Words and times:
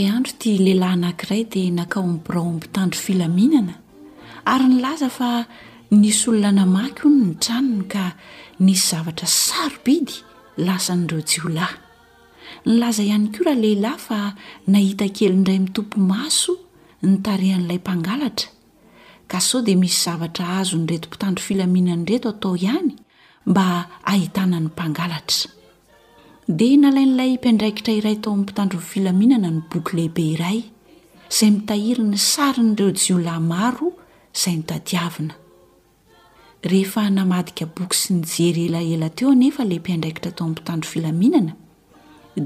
andro 0.10 0.34
tia 0.40 0.58
lehilahy 0.58 0.94
anankiray 0.94 1.44
dia 1.52 1.72
nakao 1.80 2.08
mbraomby 2.18 2.68
tandro 2.76 3.00
filaminana 3.06 3.74
ary 4.52 4.64
ny 4.68 4.82
laza 4.82 5.10
fa 5.20 5.46
nisy 5.92 6.30
olona 6.30 6.52
namaky 6.52 7.02
o 7.06 7.10
no 7.10 7.26
ny 7.26 7.34
tranony 7.44 7.88
ka 7.90 8.16
nisy 8.60 8.88
zavatra 8.90 9.28
saro 9.28 9.78
bidy 9.86 10.14
lasan'ireo 10.66 11.22
jiolahy 11.32 11.76
ny 12.68 12.76
laza 12.80 13.04
ihany 13.04 13.28
ko 13.36 13.46
rahalehilahy 13.48 14.00
fa 14.08 14.20
nahita 14.74 15.06
kely 15.18 15.34
indray 15.38 15.60
mitompo 15.66 15.98
maso 16.12 16.52
ny 17.06 17.16
tarehan'ilay 17.26 17.80
mpangalatra 17.84 18.50
ka 19.32 19.40
so 19.50 19.58
dia 19.66 19.78
misy 19.82 19.98
zavatra 20.06 20.46
azo 20.60 20.78
nyretompitandro 20.82 21.42
filaminany 21.48 22.06
reto 22.10 22.28
atao 22.34 22.56
ihany 22.66 22.92
mba 23.52 23.66
ahitanany 24.14 24.68
mpangalatra 24.72 25.50
dia 26.60 26.78
nalain'ilay 26.84 27.30
impiandraikitra 27.36 27.92
iray 28.00 28.18
tao 28.22 28.32
ami'y 28.34 28.42
mpitandrofilaminana 28.46 29.50
ny 29.56 29.60
boky 29.70 29.92
lehibe 30.00 30.24
iray 30.36 30.60
izay 31.32 31.50
mitahiri 31.56 32.04
ny 32.12 32.18
sary 32.34 32.62
n'ireo 32.70 32.92
jiolahy 33.04 33.44
maro 33.54 33.88
zay 34.42 34.58
rehefa 36.66 37.04
namadika 37.14 37.66
boky 37.78 37.96
sy 38.04 38.14
nyjery 38.20 38.62
elaela 38.70 39.10
teo 39.18 39.34
nefa 39.38 39.64
le 39.64 39.78
mpiandraikitra 39.80 40.32
tao 40.34 40.46
ami'nympitandro 40.50 40.90
filaminana 40.92 41.52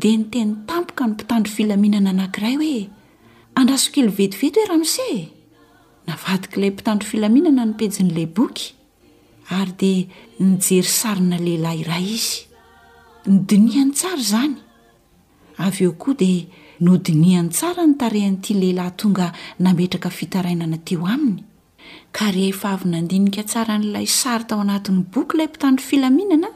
dia 0.02 0.16
ny 0.20 0.26
teny 0.34 0.50
tampoka 0.68 1.04
ny 1.08 1.12
mpitandro 1.16 1.52
filaminana 1.58 2.10
anank'iray 2.14 2.56
hoe 2.62 2.78
andrasokely 3.60 4.12
vetivety 4.20 4.60
hoe 4.60 4.68
raha 4.72 4.82
misee 4.84 5.20
navadika 6.10 6.54
ilay 6.60 6.72
mpitandro 6.76 7.08
filaminana 7.12 7.64
nopejin'ilay 7.70 8.28
boky 8.40 8.66
ary 9.60 9.74
dia 9.80 10.08
nijery 10.50 10.92
sarina 11.00 11.38
lehilahy 11.46 11.80
iray 11.86 12.08
izy 12.20 12.48
ny 13.32 13.38
diniany 13.50 13.94
tsara 14.00 14.22
zany 14.32 14.56
avy 15.66 15.84
eo 15.88 15.96
koa 16.02 16.20
dia 16.24 16.44
no 16.84 16.98
dinihany 17.06 17.50
tsara 17.56 17.88
nytarehanyity 17.88 18.54
lehilahy 18.62 18.94
tonga 19.00 19.28
nametraka 19.64 20.10
fitarainana 20.20 20.78
teo 20.88 21.08
aminy 21.08 21.42
karyefa 22.18 22.70
avynandinika 22.76 23.42
tsara 23.50 23.76
n'lay 23.82 24.08
sary 24.20 24.46
tao 24.50 24.60
anatin'ny 24.66 25.04
boky 25.14 25.36
ilay 25.38 25.48
mpitandro 25.52 25.84
filaminana 25.90 26.50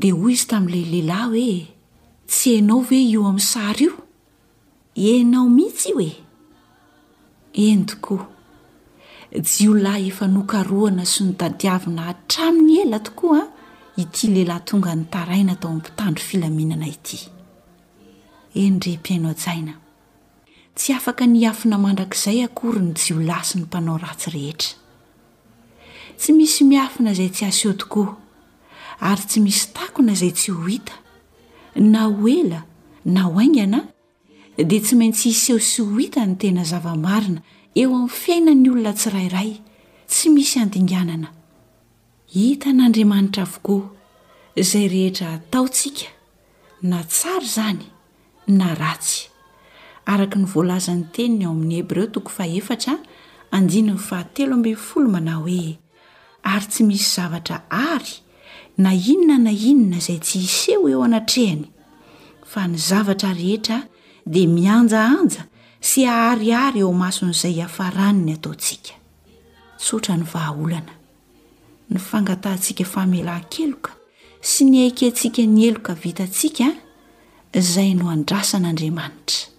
di 0.00 0.08
hoy 0.18 0.32
izy 0.36 0.46
tamin'ilay 0.50 0.86
lehilahy 0.90 1.26
hoe 1.32 1.54
tsy 2.30 2.48
ainao 2.56 2.80
ve 2.88 2.98
io 3.12 3.20
amin'ny 3.30 3.40
sary 3.52 3.88
io 5.04 5.12
enao 5.20 5.46
mihitsy 5.56 5.88
io 5.94 5.98
e 6.00 6.12
eny 7.72 7.84
tokoa 7.90 8.24
jy 9.50 9.66
olahy 9.74 10.04
efa 10.12 10.26
nokaroana 10.36 11.04
sy 11.12 11.20
nodadiavina 11.28 12.02
hatramin'ny 12.08 12.72
ela 12.84 12.98
tokoaa 13.06 13.42
ah, 13.42 13.48
ity 14.02 14.26
lehilahy 14.34 14.62
tonga 14.68 14.94
nytaraina 15.00 15.54
tao 15.56 15.68
ami'nympitandro 15.70 16.22
filaminana 16.30 16.86
ity 16.94 17.18
eny 18.54 18.78
rempiainao 18.84 19.34
jaina 19.44 19.79
tsy 20.80 20.92
afaka 20.98 21.24
ni 21.32 21.40
afina 21.50 21.76
mandrakizay 21.84 22.38
akory 22.46 22.80
ny 22.86 22.92
jio 23.00 23.18
lasy 23.28 23.54
ny 23.58 23.62
mpanao 23.68 23.98
ratsy 24.04 24.28
rehetra 24.34 24.72
tsy 26.18 26.30
misy 26.36 26.62
miafina 26.70 27.10
izay 27.14 27.28
tsy 27.34 27.44
asotokoa 27.50 28.10
ary 29.08 29.24
tsy 29.28 29.38
misy 29.44 29.64
takona 29.76 30.12
izay 30.16 30.32
tsy 30.38 30.50
ho 30.56 30.62
hita 30.72 30.96
na 31.92 32.00
hoela 32.18 32.60
na 33.14 33.20
hoaingana 33.28 33.80
a 34.56 34.62
dia 34.68 34.80
tsy 34.84 34.94
maintsy 35.00 35.26
hiseho 35.32 35.58
sy 35.70 35.78
ho 35.84 35.98
hita 36.00 36.22
ny 36.26 36.34
tena 36.40 36.62
zavamarina 36.70 37.40
eo 37.80 37.90
amin'ny 37.96 38.14
fiaina 38.20 38.52
ny 38.56 38.66
olona 38.72 38.92
tsirairay 39.00 39.50
tsy 40.12 40.26
misy 40.34 40.56
andinganana 40.64 41.28
hita 42.34 42.72
n'andriamanitra 42.72 43.42
avokoa 43.46 43.84
izay 44.60 44.86
rehetra 44.94 45.26
ataontsika 45.36 46.08
na 46.90 46.98
tsara 47.10 47.44
izany 47.50 47.84
na 48.58 48.68
ratsy 48.80 49.28
araka 50.12 50.38
ny 50.42 50.46
voalazan'ny 50.54 51.04
teniny 51.14 51.42
eo 51.46 51.50
amin'ny 51.54 51.76
hebreo 51.78 52.06
toko 52.14 52.30
fa 52.36 52.44
efatra 52.58 52.96
andini 53.54 53.92
ny 53.94 53.98
fahatelo 54.08 54.54
ambi'ny 54.58 54.76
folo 54.86 55.08
mana 55.14 55.34
hoe 55.34 55.78
ary 56.52 56.66
tsy 56.72 56.82
misy 56.88 57.06
zavatra 57.16 57.56
ary 57.70 58.14
na 58.82 58.90
inona 59.12 59.36
na 59.44 59.52
inona 59.70 59.96
izay 60.02 60.18
tsy 60.24 60.38
iseho 60.48 60.84
eo 60.92 61.00
anatrehany 61.06 61.64
fa 62.52 62.66
ny 62.72 62.76
zavatra 62.88 63.30
rehetra 63.42 63.78
dia 64.34 64.48
mianjaanja 64.56 65.42
sy 65.88 66.00
ahariary 66.14 66.80
eo 66.82 66.90
mason'izay 67.02 67.56
afaraniny 67.68 68.32
ataontsika 68.38 68.92
tsotra 69.80 70.16
ny 70.18 70.26
vahaolana 70.32 70.92
ny 71.90 71.98
fangatahntsika 72.10 72.84
famelan-keloka 72.94 73.92
sy 74.50 74.64
ny 74.70 74.76
aikentsika 74.86 75.42
ny 75.54 75.62
eloka 75.70 75.94
vitantsika 76.02 76.66
izay 77.58 77.90
no 77.98 78.10
andrasan'andriamanitra 78.16 79.58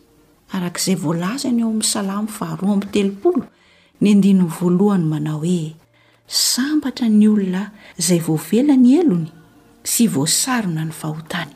arak'izay 0.58 0.96
voalazany 1.04 1.60
eo 1.62 1.68
amin'ny 1.72 1.84
salamo 1.92 2.28
faharoa 2.38 2.74
amytelopolo 2.78 3.46
ny 4.02 4.08
andinin' 4.16 4.52
voalohany 4.58 5.06
manao 5.12 5.40
hoe 5.46 5.76
sambatra 6.46 7.08
ny 7.18 7.26
olona 7.34 7.64
izay 8.02 8.22
voavela 8.28 8.76
ny 8.84 8.90
elony 9.02 9.28
sy 9.92 10.04
voasarona 10.16 10.82
ny 10.90 10.94
fahotany 11.02 11.52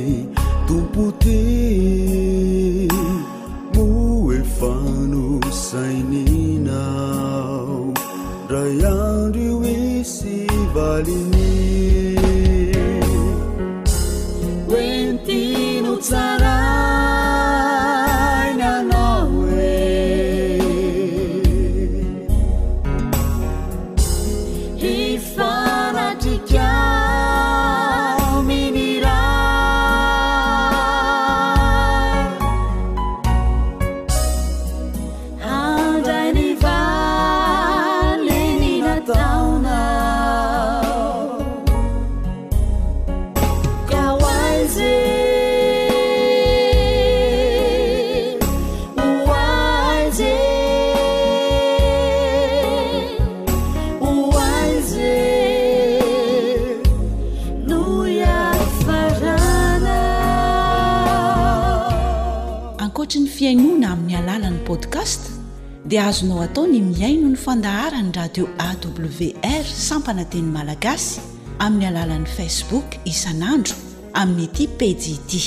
di 65.93 65.99
azonao 65.99 66.41
atao 66.47 66.65
ny 66.71 66.79
miaino 66.89 67.27
ny 67.33 67.37
fandaharany 67.43 68.07
radio 68.17 68.45
awr 68.65 69.65
sampanateny 69.87 70.45
malagasy 70.55 71.21
amin'ny 71.63 71.85
alalan'i 71.89 72.25
facebook 72.37 72.83
isan'andro 73.11 73.75
amin'myty 74.21 74.65
pedidi 74.79 75.43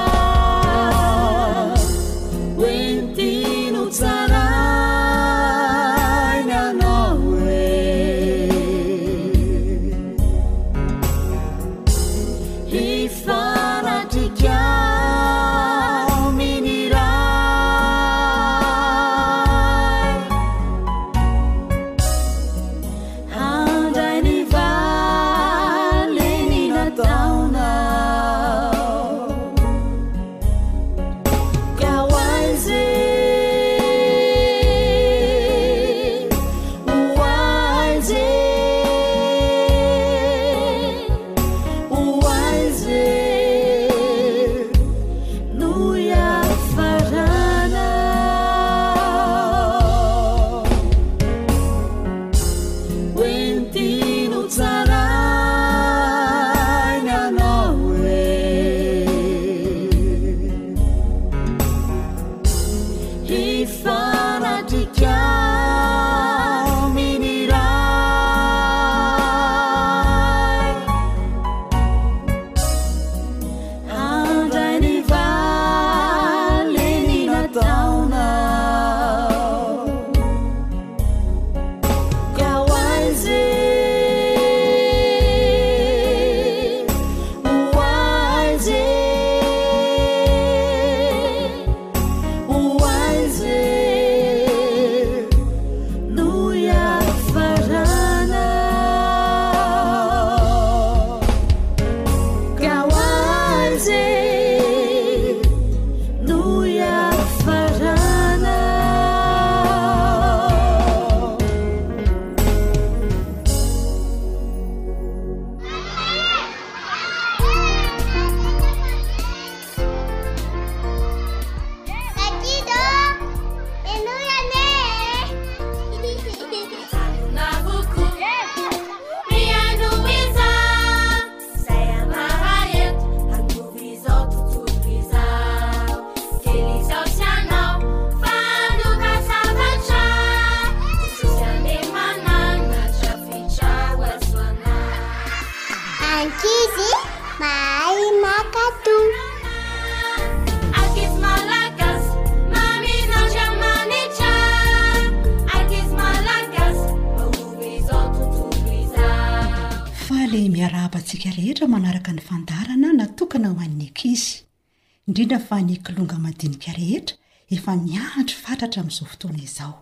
inika 166.46 166.72
rehetra 166.78 167.16
efa 167.54 167.72
miantry 167.86 168.36
fatratra 168.44 168.78
amin'izao 168.82 169.08
fotoana 169.12 169.40
izao 169.48 169.72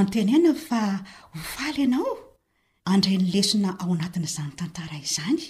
antenaina 0.00 0.52
fa 0.66 0.80
hovaly 1.40 1.80
ianao 1.84 2.12
andray 2.92 3.16
ny 3.20 3.26
lesona 3.34 3.70
ao 3.82 3.88
anatin'izany 3.96 4.52
tantara 4.60 4.96
izany 5.06 5.42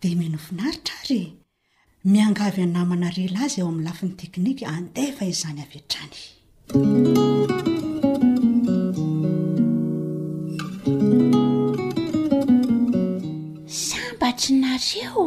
dia 0.00 0.16
mianofinaritra 0.20 0.96
ry 1.08 1.18
miangavy 2.12 2.60
any 2.66 2.72
namana 2.78 3.08
rela 3.16 3.40
azy 3.46 3.58
eo 3.60 3.66
amin'ny 3.72 3.86
lafin'ny 3.88 4.14
teknika 4.20 4.64
andefa 4.78 5.22
izany 5.34 5.58
avy 5.64 5.80
trany 5.90 6.16
sambatry 13.86 14.52
nareo 14.64 15.26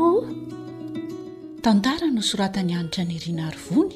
tantara 1.63 2.07
nosoratany 2.17 2.71
anitra 2.79 3.03
ny 3.09 3.15
riana 3.23 3.47
ryvony 3.57 3.95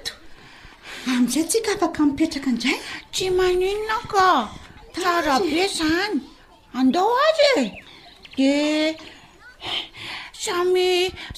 am'izay 1.09 1.43
tsika 1.49 1.71
afaka 1.77 2.03
petraka 2.17 2.51
nay 2.53 2.77
tsy 3.11 3.25
manina 3.37 3.97
ka 4.11 4.27
ara 5.05 5.35
be 5.39 5.63
zany 5.67 6.17
andeo 6.77 7.09
azy 7.29 7.45
e 7.61 7.63
de 8.37 8.51
samy 10.43 10.91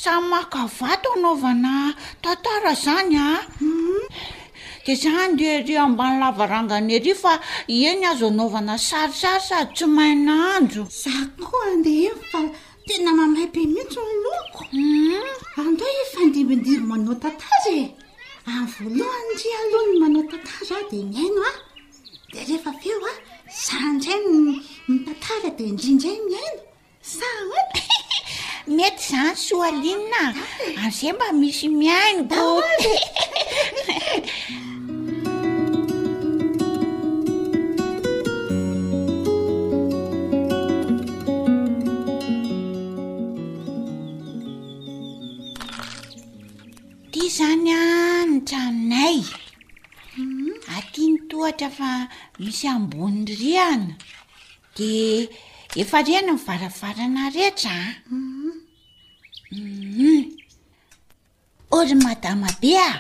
samy 0.03 0.27
makavato 0.33 1.09
anaovana 1.15 1.75
tantara 2.23 2.73
zany 2.85 3.15
a 3.15 3.17
ah. 3.37 3.47
mhm. 3.63 4.05
de 4.85 4.93
zany 5.03 5.33
leri 5.39 5.75
ambany 5.85 6.17
lavarangany 6.21 6.91
ary 6.99 7.13
fa 7.23 7.33
eny 7.79 8.03
azo 8.11 8.27
anaovana 8.33 8.75
sarysary 8.89 9.41
sady 9.47 9.71
tsy 9.75 9.85
mainaanjo 9.97 10.83
za 11.01 11.15
koa 11.41 11.65
nde 11.79 11.89
ea 12.07 12.11
aay 12.35 12.49
e 13.59 13.61
mihtsyoade 13.73 16.49
niii 16.57 16.79
aao 16.95 17.81
a 18.45 18.51
ah, 18.51 18.67
voalohadri 18.75 19.49
alohany 19.63 19.99
manao 20.03 20.23
tantara 20.31 20.79
dia 20.91 21.03
miaino 21.11 21.41
a 21.43 21.51
ah. 21.51 21.55
di 22.31 22.39
rehefa 22.39 22.71
feo 22.81 22.97
a 23.03 23.11
ah, 23.11 23.13
za 23.65 23.79
niray 23.91 24.57
mitantara 24.89 25.49
dia 25.57 25.67
indrindray 25.71 26.17
miaino 26.27 26.61
za 27.15 27.31
mety 28.77 29.03
zany 29.11 29.35
soalinna 29.47 30.21
aizay 30.81 31.09
e. 31.11 31.13
mba 31.17 31.27
misy 31.39 31.67
miaino 31.79 32.23
b 32.23 32.33
zany 47.29 47.71
a 47.71 48.25
ny 48.27 48.41
tranonay 48.49 49.21
atia 50.75 51.07
ny 51.11 51.19
tohatra 51.29 51.69
fa 51.77 51.91
misy 52.39 52.67
ambony 52.67 53.25
rihana 53.39 53.95
de 54.75 55.27
efa 55.81 56.01
riana 56.05 56.31
nivaravarana 56.35 57.23
rehetra 57.35 57.75
mm-hmm. 58.11 58.51
mm-hmm. 59.51 60.19
ori 61.77 61.95
madama 62.03 62.47
be 62.61 62.71
a 62.89 62.91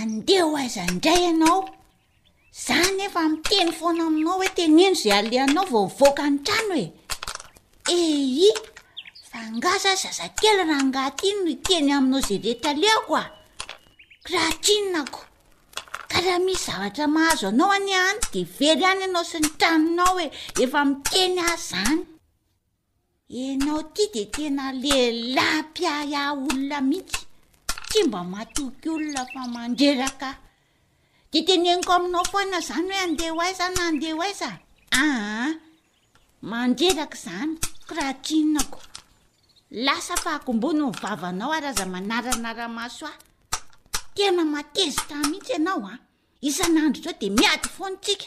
andeha 0.00 0.44
ho 0.46 0.56
aizaindray 0.62 1.22
ianao 1.26 1.60
izany 2.58 3.02
efa 3.06 3.22
miteny 3.32 3.72
fona 3.78 4.02
aminao 4.08 4.36
hoe 4.38 4.48
tenendro 4.56 4.96
izay 5.02 5.18
aleanao 5.18 5.64
vao 5.72 5.86
voaka 5.98 6.24
n 6.32 6.36
trano 6.46 6.74
oe 6.82 6.86
ei 7.96 8.52
angaza 9.44 9.90
zazaely 10.02 10.70
ahngahtnoteny 10.78 11.90
aminao 11.96 12.20
za 12.28 12.34
eaeako 12.52 13.18
raha 14.32 14.52
trinnakoaraha 14.64 16.38
isy 16.52 16.72
zrhazoao 16.96 17.76
de 17.86 18.40
ery 18.70 18.84
any 18.90 19.02
ianao 19.06 19.24
sy 19.30 19.38
nytranonao 19.44 20.16
e 20.26 20.26
efa 20.62 20.80
miteny 20.88 21.38
a 21.50 21.52
zany 21.70 22.02
enao 23.44 23.80
ty 23.94 24.04
de 24.14 24.22
tena 24.34 24.64
leilay 24.82 25.58
mpiahah 25.66 26.28
olona 26.48 26.78
mihitsy 26.90 27.22
tsy 27.88 28.00
mba 28.08 28.20
matoky 28.32 28.86
olona 28.94 29.22
fa 29.32 29.42
mandreraka 29.54 30.30
de 31.30 31.38
teneniko 31.48 31.90
ainao 31.98 32.24
fonaznyoe 32.32 32.98
andeaindeai 33.06 34.34
manderaka 36.50 37.16
zany 37.26 37.52
koraha 37.88 38.14
trinako 38.24 38.78
lasafa 39.84 40.32
akombonao 40.32 40.90
vavanao 40.90 41.52
arahaza 41.52 41.86
manaranaramaso 41.86 43.06
a 43.06 43.12
tena 44.14 44.42
matezitra 44.44 45.16
mihitsy 45.28 45.52
ianao 45.52 45.84
a 45.84 45.92
ah. 45.92 45.98
isan'andro 46.48 47.02
zao 47.04 47.12
de 47.20 47.28
miaty 47.36 47.68
fontsika 47.76 48.24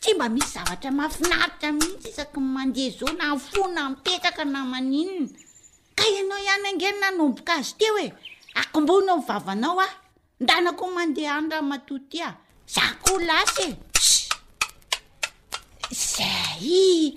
tsy 0.00 0.12
mba 0.14 0.26
misy 0.34 0.50
zavatra 0.54 0.90
mahafinaritra 0.98 1.68
mihitsy 1.78 2.08
isaky 2.08 2.40
mande 2.54 2.84
zao 2.98 3.08
nafonampetsaka 3.18 4.44
namaninna 4.44 5.30
ka 5.98 6.04
ianao 6.14 6.38
iany 6.46 6.66
angenynanomboka 6.68 7.54
azy 7.58 7.72
te 7.78 7.86
hoe 7.94 8.06
akombonao 8.60 9.18
vavanao 9.28 9.80
a 9.80 9.84
ah. 9.88 9.94
ndanako 10.40 10.84
mande 10.96 11.22
any 11.28 11.48
rah 11.48 11.62
matotya 11.70 12.26
za 12.74 12.82
ko 13.02 13.18
las 13.26 13.52
e 13.66 13.76
zay 15.90 17.16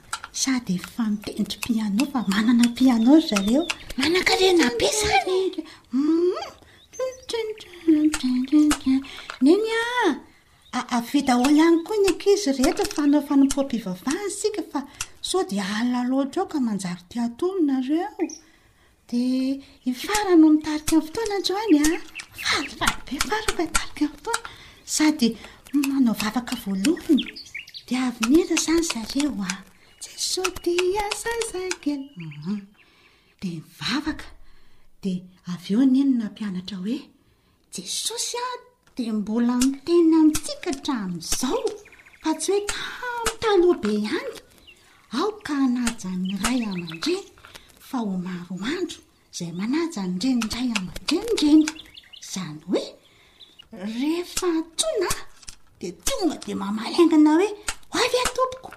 sady 0.33 0.77
fampentry 0.77 1.59
piano 1.59 2.05
fa 2.11 2.23
manana 2.27 2.67
piano 2.75 3.19
zareaakeaniaoly 3.29 4.13
any 4.15 4.19
koa 4.27 5.27
ny 9.43 9.55
aiy 12.11 12.67
et 12.69 12.79
faaofampomvhnska 12.97 14.63
alaoatra 15.79 16.43
k 16.51 16.53
anaro 16.57 17.25
taoonareo 17.39 18.09
d 19.09 19.11
ifarano 19.89 20.45
mitarika 20.53 20.95
tossady 24.23 25.27
anao 25.97 26.15
vavaka 26.21 26.55
voalohany 26.63 27.23
de 27.87 27.93
avnra 28.07 28.55
zany 28.65 28.81
zareo 28.81 29.31
js 30.03 31.27
agde 31.55 32.09
mhm. 32.21 32.61
mivavaka 33.43 34.25
dea 35.03 35.21
av 35.53 35.63
eo 35.73 35.81
ny 35.91 35.97
enona 36.03 36.25
mpianatra 36.31 36.75
hoe 36.83 36.97
jesosy 37.73 38.37
a 38.49 38.49
di 38.95 39.03
mbola 39.19 39.53
mitena 39.65 40.17
ntsika 40.29 40.69
htrami'izao 40.77 41.65
fa 42.21 42.31
tsy 42.41 42.51
hoe 42.51 42.61
tatalohabe 43.27 43.91
iany 44.03 44.33
aoka 45.19 45.51
anaja 45.65 46.09
ny 46.23 46.29
ray 46.43 46.61
aman-drey 46.71 47.23
fa 47.87 47.97
homaroandro 48.07 48.99
izay 49.31 49.51
manaja 49.59 50.01
ny 50.07 50.15
irenidray 50.23 50.69
amandrenireny 50.77 51.63
izany 52.23 52.59
hoe 52.69 52.83
rehefa 53.97 54.49
tsona 54.77 55.09
de 55.79 55.89
toga 56.05 56.35
de 56.45 56.53
mamalangana 56.61 57.31
hoe 57.39 57.49
oavy 57.95 58.17
atompoko 58.27 58.69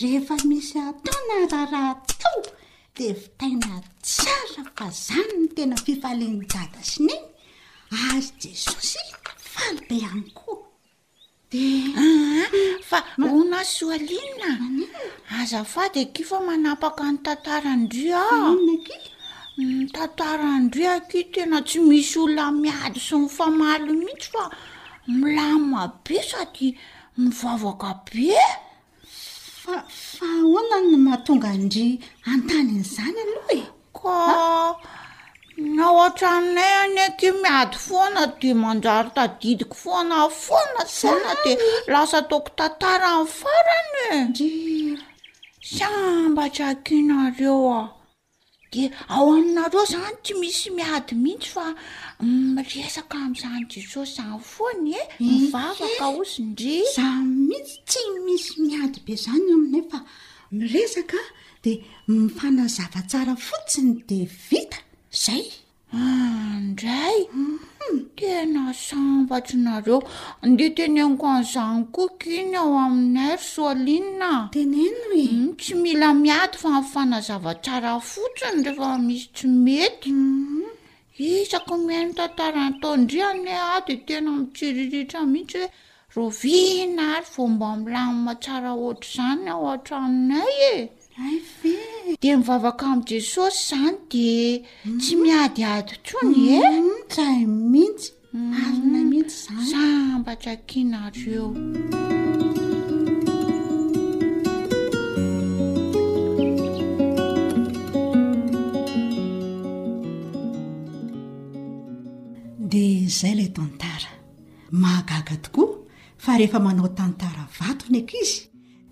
rehefa 0.00 0.36
misy 0.48 0.78
ataona 0.78 1.34
rahraha 1.52 1.94
tao 2.18 2.42
de 2.96 3.12
fitaina 3.14 3.72
tsara 4.04 4.62
fa 4.76 4.86
zany 5.04 5.32
no 5.40 5.46
tena 5.56 5.76
fifaliny 5.84 6.38
jatasin 6.52 7.08
eny 7.14 7.26
ary 8.08 8.28
jesosy 8.42 9.00
falbe 9.52 9.96
any 10.12 10.28
koa 10.38 10.64
ah, 12.00 12.48
fa 12.88 12.98
ona 13.38 13.60
soalimna 13.76 14.50
aza 15.40 15.60
fady 15.72 16.00
aki 16.06 16.22
fa 16.30 16.38
manapaka 16.48 17.04
ny 17.12 17.18
tantarandria 17.26 18.22
nytantarandriky 19.58 21.20
mm, 21.24 21.32
tena 21.34 21.58
tsy 21.68 21.78
misy 21.88 22.14
oloa 22.24 22.50
miady 22.62 23.00
sy 23.06 23.14
ny 23.20 23.28
famalo 23.36 23.92
mihitsy 24.04 24.28
fa 24.36 24.44
milamo 25.18 25.74
abe 25.84 26.16
sady 26.30 26.68
mivavaka 27.16 27.90
be 28.06 28.28
afa 29.64 29.78
honany 30.52 30.92
mahatonga 31.04 31.50
ndry 31.64 31.86
antanin'izany 32.32 33.18
aloa 33.22 33.44
e 33.60 33.62
ka 33.98 34.16
na 35.76 35.84
oohatra 35.94 36.28
aminay 36.38 36.72
any 36.84 37.00
aky 37.08 37.28
miady 37.42 37.76
foana 37.86 38.22
de 38.40 38.50
manjary 38.62 39.10
tadidiko 39.16 39.74
fo 39.82 39.90
ana 40.02 40.16
foana 40.44 40.80
zana 40.98 41.32
de 41.44 41.52
lasa 41.92 42.18
toko 42.30 42.48
tatara 42.58 43.10
ny 43.18 43.24
farany 43.38 43.96
ey 44.04 44.26
sambatrakinareoa 45.74 47.80
de 48.72 48.90
ao 49.08 49.28
aminareo 49.36 49.82
izany 49.84 50.16
tsy 50.24 50.34
misy 50.40 50.70
miady 50.76 51.14
mihitsy 51.22 51.50
fa 51.54 51.64
miresaka 52.22 53.16
mm, 53.18 53.24
amin'izany 53.24 53.60
jesosy 53.74 54.12
izany 54.18 54.38
foany 54.52 54.90
e 54.98 55.02
mhm. 55.04 55.28
mivavaka 55.30 56.06
ozindri 56.18 56.74
zay 56.96 57.18
mihitsy 57.48 57.76
tsy 57.90 58.02
misy 58.26 58.52
miady 58.66 58.98
be 59.04 59.12
izany 59.18 59.46
aminay 59.54 59.84
fa 59.90 59.98
miresaka 60.58 61.18
dea 61.62 61.84
mifanazavatsara 62.08 63.34
fotsiny 63.46 63.92
de 64.08 64.18
vita 64.48 64.78
zay 65.24 65.44
andray 65.92 67.26
hmm, 67.32 67.98
tena 68.16 68.62
sambatra 68.72 69.56
nareo 69.64 69.98
nde 70.50 70.66
teneniko 70.76 71.26
an'izany 71.36 71.82
kok 71.96 72.16
iny 72.38 72.56
ao 72.60 72.72
aminay 72.84 73.34
ro 73.36 73.44
soalinna 73.50 74.30
hmm, 74.56 75.52
tsy 75.60 75.74
mila 75.82 76.08
miady 76.22 76.56
fa 76.62 76.70
mifanazava 76.80 77.52
tsara 77.64 77.92
fotsiny 78.10 78.60
rehefa 78.66 78.90
misy 79.06 79.26
tsy 79.36 79.46
mety 79.64 80.10
mhm. 80.12 80.64
isako 81.28 81.74
miainotantaranataondriany 81.84 83.50
a 83.72 83.80
dea 83.86 83.96
tena 84.06 84.30
mitsiriritra 84.40 85.20
mihitsy 85.32 85.60
hoe 85.62 85.70
rovihina 86.16 87.06
ry 87.22 87.26
vomba 87.34 87.68
miylamima 87.82 88.32
tsara 88.42 88.72
ohatra 88.84 89.04
izany 89.08 89.44
ao 89.52 89.66
htra 89.76 89.96
aminay 90.06 90.52
e 90.72 90.76
dia 92.20 92.36
mivavaka 92.38 92.86
amin'ni 92.92 93.08
jesosy 93.10 93.58
zany 93.68 93.94
di 94.12 94.26
tsy 95.00 95.14
miady 95.22 95.62
ady 95.74 95.94
trony 96.06 96.38
e 96.58 96.60
mm, 96.68 96.98
say 97.16 97.38
mihitsy 97.72 98.08
mm. 98.34 98.52
arina 98.64 99.00
mihitsy 99.10 99.48
a 99.50 99.52
ysambatra 99.62 100.54
kina 100.68 100.98
ar 101.06 101.16
eo 101.36 101.46
dia 112.70 112.96
izay 113.06 113.32
ilay 113.34 113.50
tantara 113.56 114.12
mahagaga 114.82 115.34
tokoa 115.44 115.68
fa 116.24 116.30
rehefa 116.38 116.58
manao 116.66 116.88
tantara 116.98 117.42
vatony 117.58 117.98
aky 118.02 118.16
izy 118.24 118.42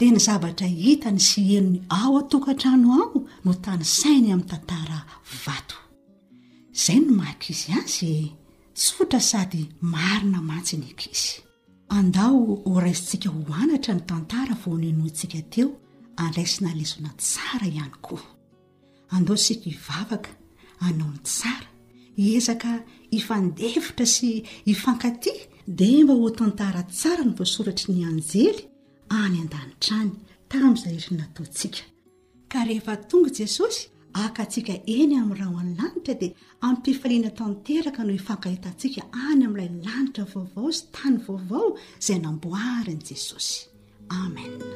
di 0.00 0.08
ny 0.08 0.16
zavatra 0.18 0.64
hitany 0.66 1.18
sy 1.20 1.42
henony 1.48 1.80
ao 1.98 2.12
a-tokantra 2.22 2.70
ano 2.72 2.88
aho 3.02 3.18
no 3.44 3.52
tany 3.64 3.82
sainy 3.98 4.30
amin'ny 4.34 4.48
tantara 4.50 4.98
vato 5.44 5.76
izay 6.74 6.98
no 7.06 7.12
maika 7.20 7.46
izy 7.54 7.72
azy 7.80 8.08
tsotra 8.78 9.20
sady 9.30 9.62
marina 9.92 10.40
mantsini 10.48 10.90
kizy 11.00 11.34
andao 11.96 12.32
ho 12.70 12.80
raisintsika 12.84 13.28
hohanatra 13.36 13.92
ny 13.98 14.02
tantara 14.10 14.54
voninontsika 14.64 15.40
teo 15.52 15.68
andray 16.24 16.48
sy 16.52 16.60
nalizona 16.64 17.10
tsara 17.22 17.66
ihany 17.68 17.94
koa 18.06 18.24
andao 19.16 19.36
sika 19.44 19.66
hivavaka 19.74 20.30
anao 20.86 21.10
n'ny 21.10 21.20
tsara 21.30 21.68
hiezaka 22.20 22.70
hifandevitra 23.12 24.06
sy 24.16 24.28
hifankatia 24.68 25.38
dia 25.76 25.98
emba 26.00 26.14
ho 26.20 26.28
tantara 26.40 26.82
tsara 26.96 27.22
ny 27.26 27.32
voasoratry 27.38 27.92
ny 27.94 28.02
anjely 28.10 28.69
any 29.14 29.40
an-danitra 29.42 29.96
any 30.02 30.16
tamn'izay 30.52 30.94
eri 30.98 31.16
natontsika 31.20 31.82
ka 32.52 32.60
rehefa 32.68 32.94
tonga 33.10 33.30
jesosy 33.40 33.88
akantsika 34.24 34.74
eny 34.96 35.16
amin'nyraha 35.22 35.54
o 35.56 35.62
any 35.62 35.74
lanitra 35.80 36.14
dia 36.20 36.38
ampifaliana 36.68 37.32
tanteraka 37.40 38.06
no 38.06 38.12
hifankahitantsika 38.18 39.02
any 39.28 39.42
amin'ilay 39.48 39.82
lanitra 39.88 40.26
vaovao 40.34 40.70
sy 40.78 40.84
tany 40.98 41.18
vaovao 41.26 41.68
izay 42.00 42.20
namboarin' 42.28 43.02
jesosy 43.10 43.52
amena 44.22 44.70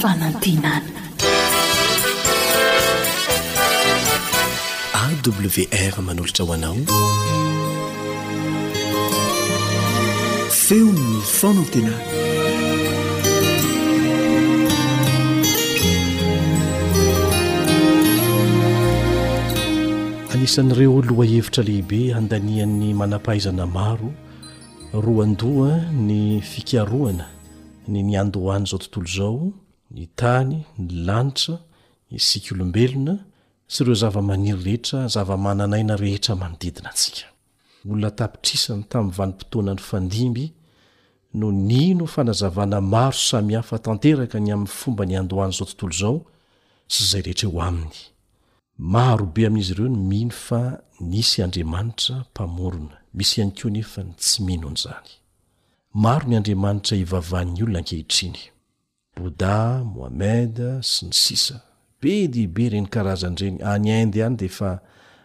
fanantenana 0.00 0.80
awr 5.02 6.02
manolotra 6.06 6.42
hoanao 6.48 6.76
feonny 10.64 11.16
fanantenana 11.38 12.04
anisan'ireo 20.32 20.96
lohahevitra 21.08 21.62
lehibe 21.68 22.00
handanian'ny 22.16 22.88
manampahaizana 23.02 23.64
maro 23.76 24.10
roandoha 25.04 25.74
ny 26.08 26.20
fikarohana 26.52 27.26
ny 27.88 27.98
nyandohany 28.10 28.66
zao 28.68 28.78
tontolo 28.82 29.06
izao 29.12 29.52
tany 30.16 30.64
ny 30.78 30.88
lanitra 31.06 31.58
isika 32.16 32.54
olobelona 32.54 33.16
sy 33.72 33.82
ireo 33.82 33.94
zava-maniry 34.02 34.58
rehetra 34.66 34.98
zava-mananaina 35.14 35.94
rehetra 36.02 36.34
manodidina 36.42 36.88
asika 36.96 37.26
olonatapitrisany 37.90 38.82
taminy 38.90 39.14
vanimpotoana 39.18 39.72
ny 39.76 39.82
fandimby 39.88 40.44
no 41.38 41.46
nino 41.52 42.04
fanazavana 42.14 42.78
maro 42.80 43.18
samihafa 43.30 43.76
tanteraka 43.86 44.38
ny 44.44 44.50
amn'ny 44.56 44.72
fomba 44.78 45.02
nyandohan'zao 45.10 45.66
tontolo 45.70 45.94
zao 46.00 46.16
sy 46.92 47.00
zay 47.10 47.22
rehetreo 47.26 47.58
ainy 47.68 47.92
marobe 48.92 49.42
amin'izy 49.46 49.72
ireony 49.74 49.96
mno 50.10 50.30
fa 50.46 50.60
nsy 51.10 51.36
daamoamisyo 51.54 53.42
etyomanra 53.48 56.20
inylonaeh 57.42 58.44
boda 59.16 59.80
moamed 59.84 60.60
sy 60.84 61.06
ny 61.08 61.12
sisa 61.16 61.60
be 62.00 62.26
deibe 62.28 62.68
reny 62.72 62.88
karazanyreny 62.94 63.62
anyand 63.64 64.12
ah, 64.20 64.24
any 64.28 64.36
de 64.36 64.48
fa 64.48 64.70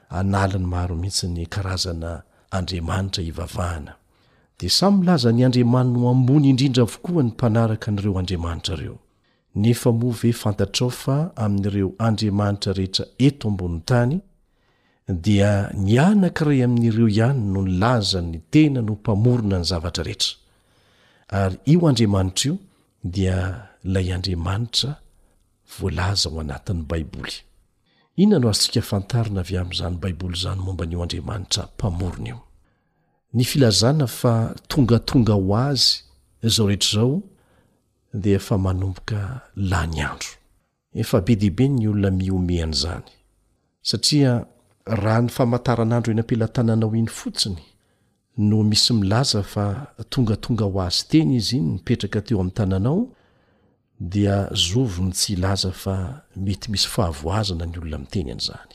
analany 0.09 0.65
maro 0.73 0.95
mitsy 0.95 1.27
ny 1.27 1.43
karazana 1.45 2.23
andriamanitra 2.55 3.23
ivavahana 3.29 3.93
de 4.59 4.69
samylaza 4.69 5.31
ny 5.33 5.43
andriamani 5.45 5.91
no 5.93 6.09
ambony 6.09 6.47
indrindra 6.49 6.83
avokoa 6.87 7.23
ny 7.23 7.29
mpanaraka 7.35 7.91
nireo 7.91 8.19
andriamanitra 8.19 8.75
reo 8.79 8.97
nea 9.55 9.91
mo 9.99 10.09
ve 10.19 10.31
fantaao 10.33 10.89
fa 10.89 11.17
aminireo 11.35 11.91
andriamanitra 11.99 12.73
rehetra 12.73 13.05
eto 13.19 13.47
ambo 13.49 13.67
tany 13.85 14.19
dia 15.21 15.71
nianakiray 15.77 16.63
aminireo 16.63 17.07
ihany 17.09 17.39
no 17.53 17.61
nilaza 17.67 18.21
ny 18.21 18.39
tena 18.49 18.79
no 18.81 18.93
mpamorona 18.93 19.57
ny 19.59 19.63
zavatra 19.67 20.03
rehetra 20.07 20.33
ary 21.27 21.57
io 21.65 21.87
andriamanitr 21.87 22.47
io 22.47 22.55
dia 23.03 23.70
lay 23.83 24.11
andriamanitra 24.13 24.91
voalaza 25.77 26.29
ho 26.29 26.39
anatiny 26.41 26.81
baiboly 26.89 27.33
inona 28.21 28.39
no 28.39 28.49
atsika 28.53 28.81
fantarina 28.91 29.39
avy 29.43 29.55
amin'izany 29.61 29.95
baiboly 30.03 30.35
zany 30.43 30.59
mombanio 30.65 30.97
andriamanitra 31.03 31.63
mpamorona 31.75 32.27
io 32.29 32.37
ny 33.33 33.43
filazana 33.43 34.07
fa 34.07 34.33
tongatonga 34.67 35.33
ho 35.33 35.55
azy 35.69 35.85
zao 36.53 36.67
rehetrazao 36.67 37.21
dia 38.21 38.35
efa 38.39 38.55
manomboka 38.65 39.19
la 39.55 39.81
ny 39.87 39.99
andro 40.09 40.29
efa 41.01 41.17
be 41.25 41.33
dehibe 41.41 41.65
ny 41.69 41.87
olona 41.87 42.11
miomean' 42.17 42.75
zany 42.83 43.05
satria 43.89 44.31
raha 44.85 45.21
ny 45.21 45.29
famantaranandro 45.35 46.09
enampela 46.13 46.47
tananao 46.47 46.95
iny 46.95 47.09
fotsiny 47.19 47.59
no 48.37 48.63
misy 48.63 48.93
milaza 48.93 49.41
fa 49.53 49.63
tongatonga 50.09 50.65
ho 50.71 50.77
azy 50.87 50.99
teny 51.09 51.31
izy 51.39 51.57
iny 51.57 51.69
mipetraka 51.75 52.19
teo 52.25 52.37
amin'ny 52.41 52.55
tananao 52.57 52.99
dia 54.01 54.49
zovo 54.53 55.05
ny 55.05 55.13
tsy 55.13 55.35
hilaza 55.35 55.71
fa 55.71 56.25
mety 56.35 56.71
misy 56.71 56.89
fahavoazana 56.89 57.65
ny 57.69 57.77
olona 57.81 57.97
miteny 58.01 58.31
an'izany 58.33 58.73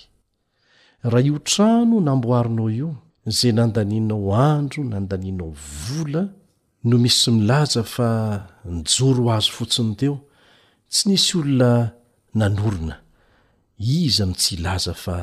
raha 1.02 1.26
io 1.26 1.38
trano 1.50 1.98
namboarinao 2.00 2.68
io 2.70 2.90
zay 3.36 3.52
nandaninao 3.52 4.30
andro 4.50 4.84
nandaninao 4.84 5.50
vola 5.86 6.22
no 6.84 6.96
misy 6.98 7.30
milaza 7.30 7.82
fa 7.82 8.08
nijoro 8.76 9.22
ho 9.24 9.32
azo 9.36 9.50
fotsiny 9.56 9.92
teo 10.00 10.16
tsy 10.90 11.02
nisy 11.08 11.32
olona 11.38 11.90
nanorona 12.38 12.96
iza 13.78 14.24
mitsy 14.30 14.54
ilaza 14.54 14.94
fa 14.94 15.18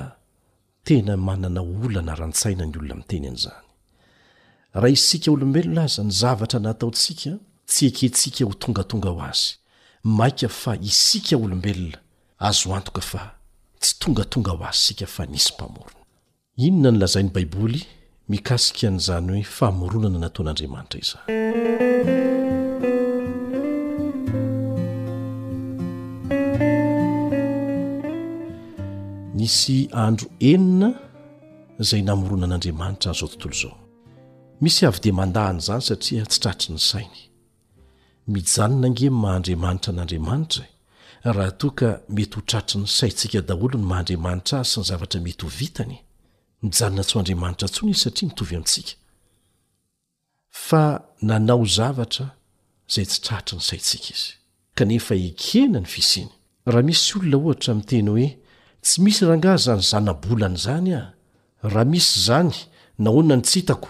tena 0.84 1.16
manana 1.18 1.62
ola 1.84 2.02
na 2.04 2.14
rantsaina 2.20 2.66
ny 2.66 2.76
olona 2.78 2.96
miteny 3.00 3.28
an'zany 3.32 3.66
raha 4.82 4.90
isika 4.96 5.32
olombelona 5.32 5.84
aza 5.88 6.04
ny 6.04 6.12
zavatra 6.12 6.60
nataotsika 6.60 7.32
tsy 7.68 7.82
eketsika 7.90 8.44
ho 8.46 8.54
tongatonga 8.54 9.10
ho 9.10 9.20
azy 9.32 9.63
maika 10.04 10.50
fa 10.50 10.76
isika 10.82 11.36
olombelona 11.38 11.98
azo 12.40 12.76
antoka 12.76 13.02
fa 13.02 13.22
tsy 13.80 13.94
tongatonga 14.00 14.52
ho 14.52 14.66
az 14.70 14.76
sika 14.86 15.06
fa 15.06 15.26
nisy 15.26 15.54
mpamorona 15.56 15.98
inona 16.66 16.92
ny 16.92 16.98
lazain'ny 17.02 17.32
baiboly 17.36 17.80
mikasikaan'izany 18.30 19.28
hoe 19.32 19.44
famoronana 19.58 20.20
nataoan'andriamanitra 20.24 21.00
iz 21.02 21.16
nisy 29.40 29.78
andro 30.04 30.28
enina 30.52 30.90
zay 31.90 32.02
namoronan'andriamanitra 32.08 33.10
n'zao 33.12 33.28
tontolo 33.32 33.56
zao 33.62 33.76
misy 34.62 34.82
avy 34.88 35.00
de 35.04 35.12
mandahany 35.20 35.60
zany 35.68 35.82
satria 35.88 36.24
tsy 36.30 36.40
tratry 36.44 36.70
ny 36.76 36.80
sainy 36.92 37.22
mijanona 38.32 38.88
ngeny 38.90 39.12
mahandriamanitra 39.24 39.92
n'andriamanitra 39.94 40.66
raha 41.36 41.52
toa 41.60 41.72
ka 41.80 41.90
mety 42.16 42.36
ho 42.36 42.42
tratry 42.50 42.78
ny 42.82 42.88
saitsika 42.98 43.40
daholo 43.48 43.76
ny 43.80 43.88
mahandriamanitra 43.92 44.56
azy 44.60 44.70
sy 44.72 44.80
ny 44.80 44.86
zavatra 44.90 45.20
mety 45.26 45.44
ho 45.46 45.50
vitany 45.60 45.98
mijanona 46.64 47.04
tsy 47.08 47.16
andriamanitra 47.20 47.68
ntsony 47.68 47.92
izy 47.92 48.02
satria 48.04 48.28
mitovy 48.30 48.54
amintsika 48.56 48.96
fa 50.68 50.84
nanao 51.28 51.66
zavatra 51.78 52.26
izay 52.90 53.06
tsy 53.12 53.20
tratry 53.26 53.54
ny 53.58 53.64
saitsika 53.70 54.08
izy 54.16 54.30
kanefa 54.78 55.14
ekena 55.30 55.78
ny 55.84 55.90
fisiny 55.94 56.32
raha 56.72 56.84
misy 56.88 57.10
olona 57.18 57.38
ohatra 57.38 57.70
ami' 57.76 57.88
teny 57.90 58.08
hoe 58.14 58.28
tsy 58.86 58.96
misy 59.04 59.22
ranga 59.30 59.52
zany 59.66 59.84
zanabolany 59.92 60.58
zany 60.66 60.90
a 61.00 61.02
raha 61.74 61.86
misy 61.94 62.12
zany 62.28 62.52
nahoaona 63.04 63.36
ny 63.38 63.44
ts 63.46 63.54
hitako 63.56 63.90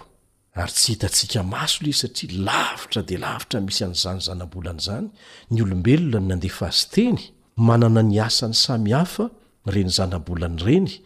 ary 0.56 0.72
tsy 0.72 0.92
hitantsika 0.94 1.42
maso 1.44 1.80
l 1.82 1.88
izy 1.89 2.00
satria 2.06 2.38
lavitra 2.46 3.02
de 3.10 3.18
lavitra 3.18 3.60
misy 3.66 3.82
anzanyzanambolan'zany 3.89 5.08
ny 5.52 5.60
olombelona 5.66 6.20
n 6.20 6.28
nadefa 6.30 6.66
azteny 6.72 7.18
manana 7.58 8.02
ny 8.04 8.20
asany 8.22 8.54
samihafa 8.54 9.26
renyzanabolanyrenyzy 9.66 11.02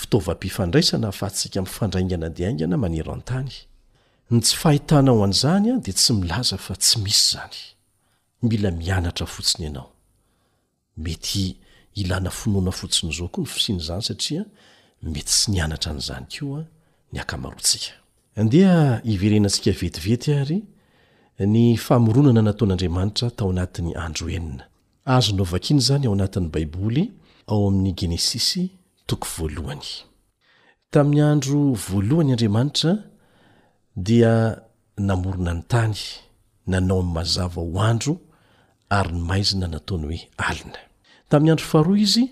fitaovam-pifandraisana 0.00 1.08
fahatsika 1.20 1.58
fandraingana 1.76 2.28
deinganaanero 2.38 3.12
ntanytsy 3.20 4.78
tao 4.90 5.16
anzany 5.26 5.66
de 5.84 5.92
tsy 5.98 6.12
milazafa 6.20 6.72
tyis 6.78 7.34
nannaotinooansinznymes 15.46 15.46
anazny 15.74 16.66
dea 18.50 19.00
iverenantsika 19.04 19.72
vetivety 19.72 20.30
ary 20.34 20.58
ny 21.38 21.76
famoronana 21.78 22.42
nataon'andriamanitra 22.42 23.28
tao 23.36 23.50
anatin'ny 23.50 23.92
andro 24.04 24.26
enina 24.36 24.64
azonovakny 25.14 25.80
zany 25.86 26.06
ao 26.06 26.12
anatin'ny 26.18 26.48
baiboly 26.54 27.04
ao 27.48 27.68
amin'ny 27.68 27.92
genesisy 27.94 28.64
toko 29.06 29.26
voalohany 29.36 29.88
tamin'ny 30.90 31.22
andro 31.22 31.58
voalohany 31.86 32.32
andriamanitra 32.32 32.92
dia 34.06 34.32
namorona 35.10 35.52
ny 35.54 35.62
tany 35.72 35.98
nanao 36.70 37.00
am'n 37.02 37.12
mazava 37.16 37.60
ho 37.62 37.80
andro 37.90 38.12
ary 38.96 39.12
ny 39.14 39.20
maizina 39.30 39.66
nataony 39.68 40.06
hoe 40.08 40.22
alina 40.48 40.80
tamin'ny 41.28 41.50
andro 41.52 41.66
faharoa 41.72 41.98
izy 42.06 42.24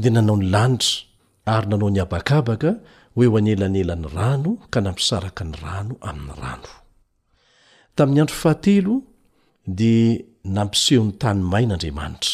dia 0.00 0.10
nanao 0.14 0.36
ny 0.38 0.46
lanitra 0.54 0.94
ary 1.54 1.66
nanao 1.70 1.90
ny 1.90 2.00
abakabaka 2.02 2.70
oe 3.20 3.26
o 3.26 3.36
anelanyelany 3.38 4.04
rano 4.16 4.50
ka 4.72 4.78
nampisaraka 4.84 5.42
ny 5.50 5.54
rano 5.62 5.94
amin'ny 6.08 6.36
rano 6.44 6.70
tamin'ny 7.96 8.20
andro 8.22 8.36
fahatelo 8.42 8.94
di 9.78 9.94
nampiseho 10.56 11.02
'ny 11.04 11.12
tany 11.22 11.40
main'andriamanitra 11.52 12.32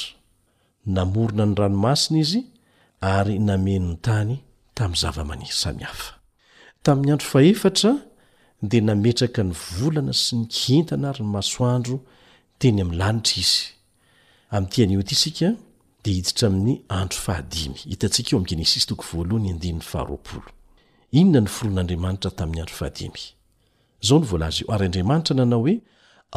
namorona 0.96 1.44
ny 1.48 1.54
ranomasina 1.60 2.16
izy 2.24 2.40
ary 3.16 3.34
nameno 3.48 3.88
ny 3.90 3.96
tany 4.06 4.34
tami'ny 4.76 4.98
zava-manisy 5.02 5.56
samihafa 5.62 6.10
tamin'ny 6.84 7.10
andro 7.12 7.26
fahefatra 7.32 7.92
de 8.70 8.78
nametraka 8.88 9.42
ny 9.48 9.52
volana 9.74 10.12
sy 10.22 10.32
ny 10.38 10.44
kintana 10.56 11.06
ary 11.12 11.22
ny 11.24 11.30
masoandro 11.36 11.96
teny 12.60 12.78
am'nylanitra 12.82 13.36
izy 13.42 13.64
inona 21.22 21.42
ny 21.46 21.50
foron'andriamanitra 21.56 22.30
tamin'ny 22.38 22.62
andro 22.62 22.76
fahadimy 22.80 23.22
izao 24.04 24.18
ny 24.22 24.26
voalazy 24.30 24.62
o 24.66 24.74
ary 24.74 24.84
andriamanitra 24.88 25.32
nanao 25.40 25.60
hoe 25.64 25.74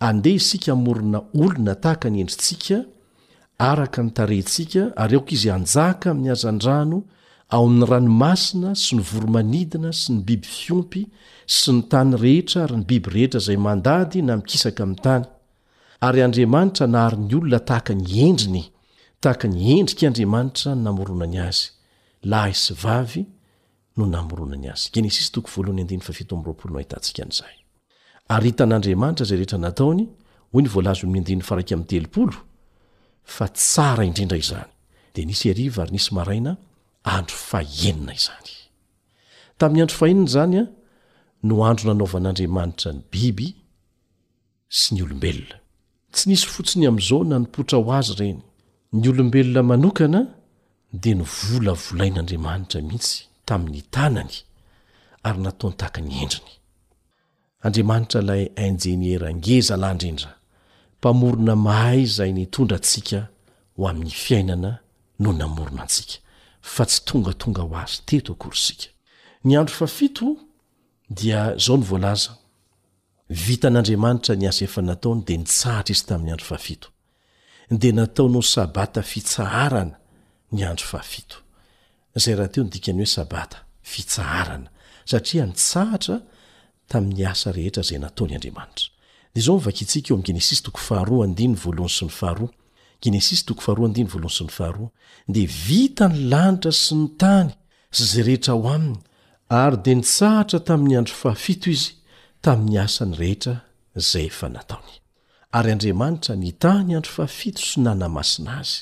andeha 0.00 0.36
isika 0.36 0.72
morona 0.84 1.20
olona 1.42 1.74
tahaka 1.82 2.08
ny 2.12 2.18
endritsika 2.24 2.76
araka 3.70 4.00
nytarentsika 4.06 4.82
ary 5.02 5.14
aoka 5.18 5.32
izy 5.36 5.48
anjaka 5.56 6.06
amin'ny 6.12 6.30
azandrano 6.36 6.98
ao 7.54 7.64
amin'ny 7.68 7.86
ranomasina 7.92 8.70
sy 8.82 8.90
ny 8.96 9.02
voromanidina 9.12 9.90
sy 10.00 10.08
ny 10.14 10.20
biby 10.28 10.46
fiompy 10.58 11.02
sy 11.56 11.68
ny 11.76 11.80
tany 11.90 12.12
rehetra 12.24 12.58
ary 12.66 12.76
ny 12.78 12.84
biby 12.90 13.08
rehetra 13.16 13.40
zay 13.46 13.56
mandady 13.68 14.18
na 14.26 14.32
mikisaka 14.38 14.80
ami'ny 14.84 15.02
tany 15.06 15.24
ary 16.08 16.20
andriamanitra 16.26 16.86
nahary 16.94 17.16
ny 17.26 17.34
olona 17.40 17.58
tahaka 17.68 17.92
ny 18.02 18.06
endriny 18.28 18.64
tahaka 19.22 19.46
ny 19.54 19.60
endrika 19.78 20.04
andriamanitra 20.10 20.70
namoronany 20.86 21.36
azy 21.48 21.66
lahay 22.30 22.54
sy 22.64 22.72
vavy 22.82 23.22
no 23.98 24.04
namoronany 24.06 24.68
azygenz 24.70 27.48
ary 28.34 28.44
hitan'andriamanitra 28.52 29.24
zay 29.28 29.38
rehetra 29.40 29.58
nataony 29.66 30.04
hoy 30.52 30.62
ny 30.64 30.68
volazy 30.74 31.06
mindin'ny 31.14 31.44
faraik 31.48 31.70
ami'ny 31.74 31.88
telopolo 31.92 32.36
fa 33.36 33.46
tsara 33.60 34.02
indrindra 34.08 34.36
izany 34.44 34.70
de 35.14 35.20
nisy 35.28 35.46
ariva 35.54 35.80
ary 35.82 35.92
nisy 35.96 36.10
maraina 36.18 36.52
andro 37.16 37.36
faenina 37.50 38.12
izany 38.20 38.48
tamin'ny 39.58 39.82
andro 39.84 39.96
fahenina 40.00 40.28
zanya 40.36 40.62
no 41.46 41.54
andro 41.68 41.84
nanaovan'andriamanitra 41.90 42.88
ny 42.96 43.00
biby 43.12 43.48
sy 44.78 44.88
ny 44.96 45.00
olombelona 45.06 45.56
tsy 46.14 46.24
nisy 46.30 46.46
fotsiny 46.54 46.84
am'izao 46.90 47.20
na 47.28 47.36
nimpotra 47.40 47.76
ho 47.82 47.90
azy 47.98 48.12
ireny 48.16 48.40
ny 49.00 49.04
olombelona 49.12 49.60
manokana 49.72 50.20
de 51.02 51.10
ny 51.18 51.24
volavolain'andriamanitra 51.36 52.78
mihitsy 52.88 53.16
tamin'ny 53.48 53.80
tanany 53.94 54.34
amry 55.26 55.42
nataony 55.48 55.74
tahak 55.80 55.96
ny 56.06 56.12
endriny 56.24 56.54
andriamanitra 57.60 58.20
lay 58.22 58.50
ingenierangeza 58.56 59.76
landrindra 59.76 60.32
mpamorona 60.98 61.56
mahay 61.56 62.04
zay 62.06 62.30
nytondratsika 62.32 63.28
oamin'ny 63.78 64.10
fiainana 64.24 64.70
no 65.22 65.30
namorona 65.40 65.84
sikayonaona 65.94 67.86
h 67.86 68.14
atoy 68.20 69.56
anro 69.58 69.86
aitdi 69.86 70.36
zaon 71.66 71.82
vin'adraantra 73.46 74.32
ny 74.40 74.44
azefanataony 74.52 75.20
de 75.26 75.34
nitsahatra 75.40 75.92
izy 75.94 76.04
tamin'ny 76.10 76.32
andro 76.32 76.46
faaito 76.52 76.88
de 77.82 77.88
nataono 77.98 78.40
sabata 78.54 79.02
fitsaharana 79.12 79.96
ny 80.54 80.60
andro 80.70 80.86
fait 81.12 81.30
ay 82.16 82.34
rahateondikanyhoe 82.38 83.06
sabata 83.16 83.56
fiahaana 83.90 84.68
saia 85.10 85.44
ntsahtra 85.50 86.16
tamin'ny 86.90 87.24
asa 87.30 87.52
rehetra 87.56 87.82
zay 87.88 87.98
nataonyandriamanitra 88.02 88.90
dea 89.34 89.42
zao 89.46 89.56
mivaktsika 89.60 90.10
eoam'gess 90.14 90.60
to 90.66 90.70
ahas 90.76 91.08
ny 91.30 91.56
ahaahasny 91.56 92.10
aha 94.50 94.88
dea 95.36 95.46
vita 95.68 96.04
ny 96.08 96.14
lanitra 96.32 96.72
sy 96.86 96.94
ny 97.02 97.08
tany 97.22 97.50
sy 97.96 98.04
zay 98.12 98.22
rehetra 98.28 98.52
ho 98.56 98.60
aminy 98.76 98.98
ary 99.62 99.76
de 99.84 99.92
nitsahatra 99.98 100.58
tamin'ny 100.68 100.96
andro 101.00 101.14
fahafito 101.22 101.66
izy 101.76 101.90
tamin'ny 102.44 102.76
asany 102.86 103.14
rehetra 103.22 103.54
zay 104.10 104.24
efa 104.32 104.46
nataony 104.56 104.92
ary 105.58 105.70
andriamanitra 105.74 106.32
ny 106.42 106.50
tany 106.64 106.90
andro 106.98 107.12
fahafito 107.16 107.60
sy 107.70 107.76
nanamasina 107.86 108.52
azy 108.62 108.76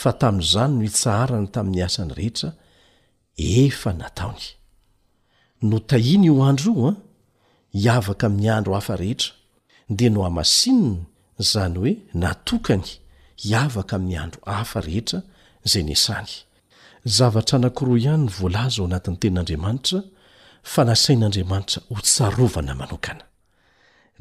fa 0.00 0.10
tamin'izany 0.20 0.72
no 0.78 0.84
itsaharany 0.90 1.48
tamin'ny 1.54 1.82
asa 1.88 2.02
ny 2.08 2.12
rehetra 2.20 2.50
efa 3.66 3.90
nataony 4.02 4.46
notahi 5.70 6.14
ioandro 6.30 6.72
oa 6.82 6.92
hiavaka 7.74 8.26
amin'ny 8.26 8.50
andro 8.58 8.72
hafa 8.74 8.96
rehetra 8.96 9.32
dia 9.88 10.10
no 10.10 10.22
hamasininy 10.22 10.96
zany 11.50 11.78
hoe 11.78 11.94
natokany 12.22 12.88
hiavaka 13.42 13.96
amin'ny 13.96 14.18
andro 14.24 14.40
hafa 14.56 14.80
rehetra 14.86 15.18
izay 15.66 15.82
ny 15.88 15.94
asany 15.98 16.30
zavatra 17.16 17.54
anankoro 17.58 17.92
ihany 18.02 18.22
ny 18.26 18.30
voalaza 18.38 18.76
ao 18.82 18.86
anatin'ny 18.88 19.18
tenin'andriamanitra 19.22 20.00
fa 20.72 20.80
nasain'andriamanitra 20.90 21.78
ho 21.94 21.98
tsarovana 22.08 22.72
manokana 22.80 23.24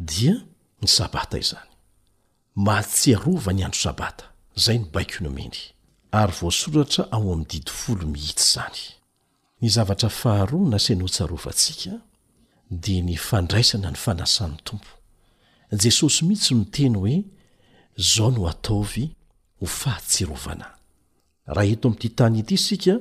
dia 0.09 0.35
ny 0.81 0.87
sabata 0.97 1.35
izanymahatsyarova 1.43 3.51
ny 3.53 3.61
adro 3.67 3.79
sabataya 3.83 4.31
de 12.73 13.01
ny 13.05 13.13
fandraisana 13.19 13.89
ny 13.93 13.97
fanasan'ny 14.03 14.57
tompo 14.65 14.89
jesosy 15.81 16.21
mihitsy 16.27 16.53
no 16.57 16.63
teny 16.73 16.95
hoe 17.01 17.17
zao 17.97 18.31
no 18.33 18.47
ataovy 18.49 19.15
ho 19.61 19.65
fahatirovnahetomty 19.79 22.09
tant 22.17 22.51
iska 22.57 22.93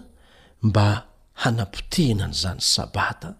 mba 0.66 0.86
hanampotehnan' 1.42 2.34
izany 2.36 2.62
sabata 2.74 3.30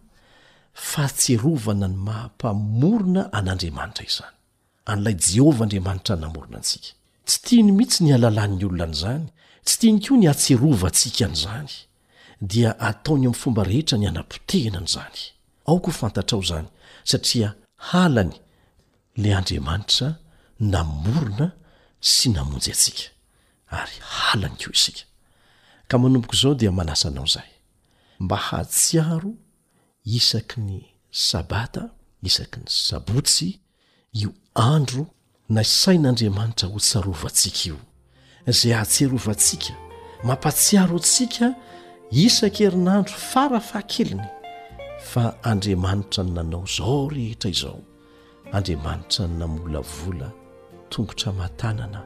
fatseerovana 0.91 1.87
ny 1.93 1.97
mahampamorona 2.09 3.23
an'andriamanitra 3.39 4.05
izany 4.13 4.38
an'lay 4.93 5.15
jehovah 5.35 5.63
andriamanitra 5.65 6.17
namorona 6.17 6.57
antsika 6.61 6.89
tsy 7.27 7.39
tiany 7.47 7.73
mihitsy 7.79 8.01
ny 8.05 8.13
alalan'ny 8.17 8.65
olona 8.69 8.85
an'zany 8.89 9.27
tsy 9.67 9.75
tiany 9.81 10.01
koa 10.05 10.17
ny 10.21 10.27
atserovaantsika 10.33 11.27
n' 11.33 11.39
zany 11.43 11.71
dia 12.51 12.71
ataony 12.89 13.25
ami'nyfomba 13.29 13.63
rehetra 13.71 13.97
ny 14.01 14.07
anam-potehna 14.11 14.79
an' 14.83 14.89
zany 14.95 15.21
aoka 15.71 15.89
ho 15.93 15.97
fantatra 16.03 16.35
ao 16.39 16.45
zany 16.51 16.69
satria 17.11 17.49
halany 17.91 18.35
le 19.23 19.29
andriamanitra 19.39 20.09
namorona 20.75 21.47
sy 22.13 22.27
namonjy 22.37 22.71
atsika 22.75 23.05
ary 23.81 23.97
halany 24.19 24.57
ko 24.63 24.69
isika 24.79 25.03
ka 25.89 25.95
manombok 26.03 26.35
zao 26.41 26.55
dia 26.61 26.73
manasa 26.79 27.09
anao 27.11 27.29
zay 27.35 27.51
mba 28.25 28.37
hatsiaro 28.49 29.31
isaky 30.19 30.59
ny 30.69 30.77
sabata 31.29 31.83
isaky 32.29 32.57
ny 32.65 32.69
sabotsy 32.89 33.49
io 34.21 34.31
andro 34.59 35.07
na 35.49 35.63
sain'andriamanitra 35.65 36.69
hotsarovantsika 36.69 37.61
io 37.69 37.77
zay 38.47 38.73
hahatsearovantsika 38.73 39.73
mampatsiaroantsika 40.25 41.47
isan-kerinandro 42.11 43.15
farafahakelina 43.31 44.27
fa 45.11 45.35
andriamanitra 45.43 46.25
ny 46.25 46.31
nanao 46.31 46.65
izao 46.67 47.09
rehetra 47.11 47.51
izao 47.51 47.79
andriamanitra 48.53 49.27
ny 49.27 49.39
namola 49.39 49.81
vola 49.97 50.31
tongotra 50.89 51.33
matanana 51.33 52.03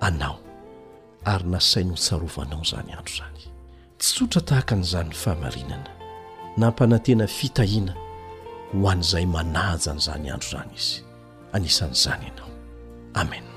anao 0.00 0.38
ary 1.24 1.44
nasainy 1.48 1.90
hotsarovanao 1.90 2.62
izany 2.62 2.92
andro 2.92 3.14
izany 3.14 3.42
tsotra 3.98 4.40
tahaka 4.40 4.74
an'izany 4.74 5.08
n 5.10 5.14
fahamarinana 5.14 5.90
nampanantena 6.56 7.26
fitahiana 7.26 7.94
ho 8.82 8.90
an'izay 8.90 9.26
manaja 9.26 9.92
n'izany 9.94 10.30
andro 10.32 10.48
izany 10.48 10.72
izy 10.76 11.05
ani 11.52 11.68
sansaninão 11.70 12.46
amen 13.14 13.55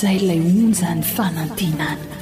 zay 0.00 0.16
ilay 0.20 0.40
ony 0.50 0.72
zany 0.80 1.02
fanantena 1.14 1.88
any 1.96 2.15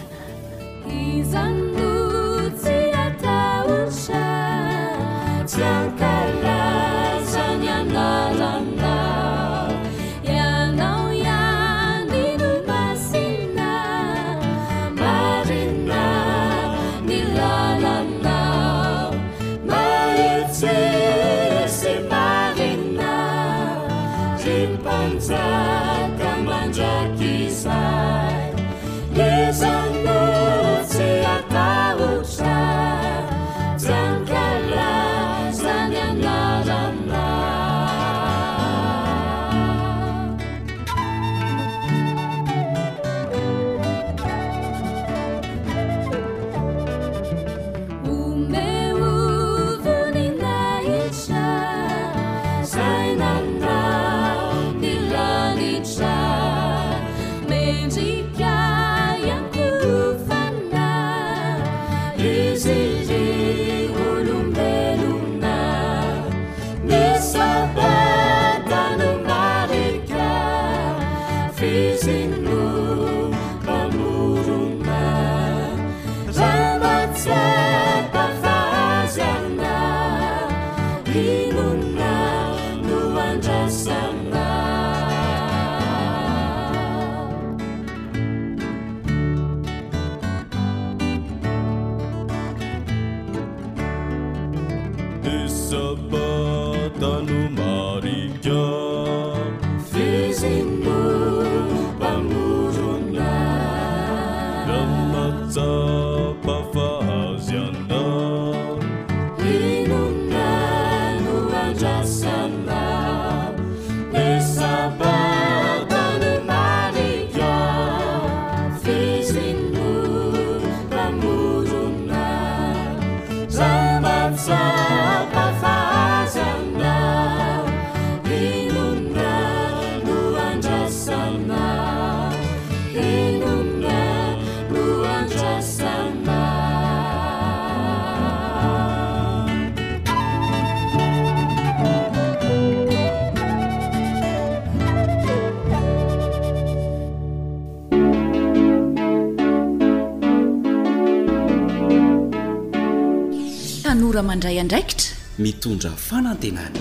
mitondra 155.39 155.91
fanantenana 155.95 156.81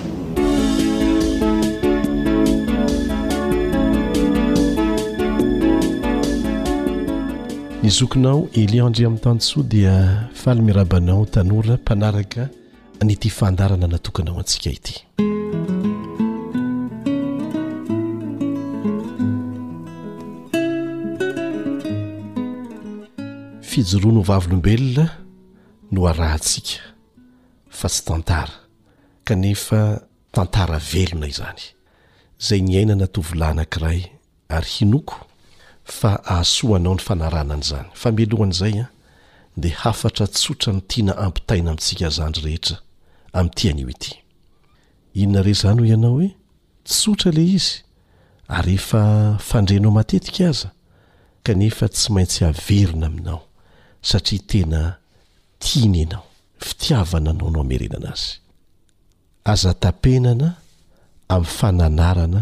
ny 7.83 7.89
zokinao 7.97 8.47
eliandre 8.57 9.05
amin'ny 9.05 9.19
tano 9.21 9.41
soa 9.45 9.63
dia 9.69 9.93
falymirabanao 10.33 11.25
tanora 11.29 11.75
mpanaraka 11.77 12.47
nyti 13.05 13.29
fandarana 13.29 13.87
natokanao 13.87 14.39
antsika 14.39 14.69
ity 14.69 14.95
fijoroa 23.61 24.13
no 24.13 24.21
vavolombelona 24.29 25.05
no 25.91 26.07
arahatsika 26.07 26.92
fa 27.83 27.89
tsy 27.89 28.03
tantara 28.07 28.47
kanefa 29.27 29.79
tantara 30.33 30.77
velona 30.91 31.27
izany 31.33 31.61
zay 32.47 32.61
ny 32.63 32.77
aina 32.79 32.95
natovolanankiray 32.95 33.99
ary 34.55 34.69
hinoko 34.75 35.15
fa 35.97 36.11
ahasoanao 36.33 36.95
ny 36.95 37.03
fanaranan' 37.07 37.65
zany 37.69 37.89
fa 38.01 38.07
melohan' 38.15 38.53
izay 38.55 38.75
a 38.77 38.81
ah, 38.85 38.89
de 39.61 39.69
hafatra 39.81 40.25
tsotra 40.35 40.71
ny 40.75 40.81
tiana 40.89 41.13
ampitaina 41.25 41.69
amitsika 41.71 42.07
zandry 42.17 42.43
rehetra 42.45 42.77
am'tian'io 43.39 43.87
ity 43.93 44.13
inona 45.19 45.41
re 45.45 45.53
zany 45.61 45.79
ho 45.81 45.85
ianao 45.91 46.13
hoe 46.15 46.29
tsotra 46.89 47.29
le 47.37 47.43
izy 47.57 47.73
ary 48.57 48.75
ehefa 48.79 49.01
fandrenao 49.47 49.91
matetika 49.97 50.43
aza 50.51 50.69
kanefa 51.45 51.85
tsy 51.93 52.07
maintsy 52.15 52.39
averona 52.49 53.05
aminao 53.11 53.41
satria 54.09 54.41
tena 54.49 54.79
tiany 55.63 55.99
ianao 56.03 56.25
fitiavana 56.65 57.33
nao 57.33 57.49
nao 57.49 57.61
amerenana 57.61 58.09
azy 58.17 58.31
azatapenana 59.53 60.49
amin'ny 61.33 61.49
fananarana 61.57 62.41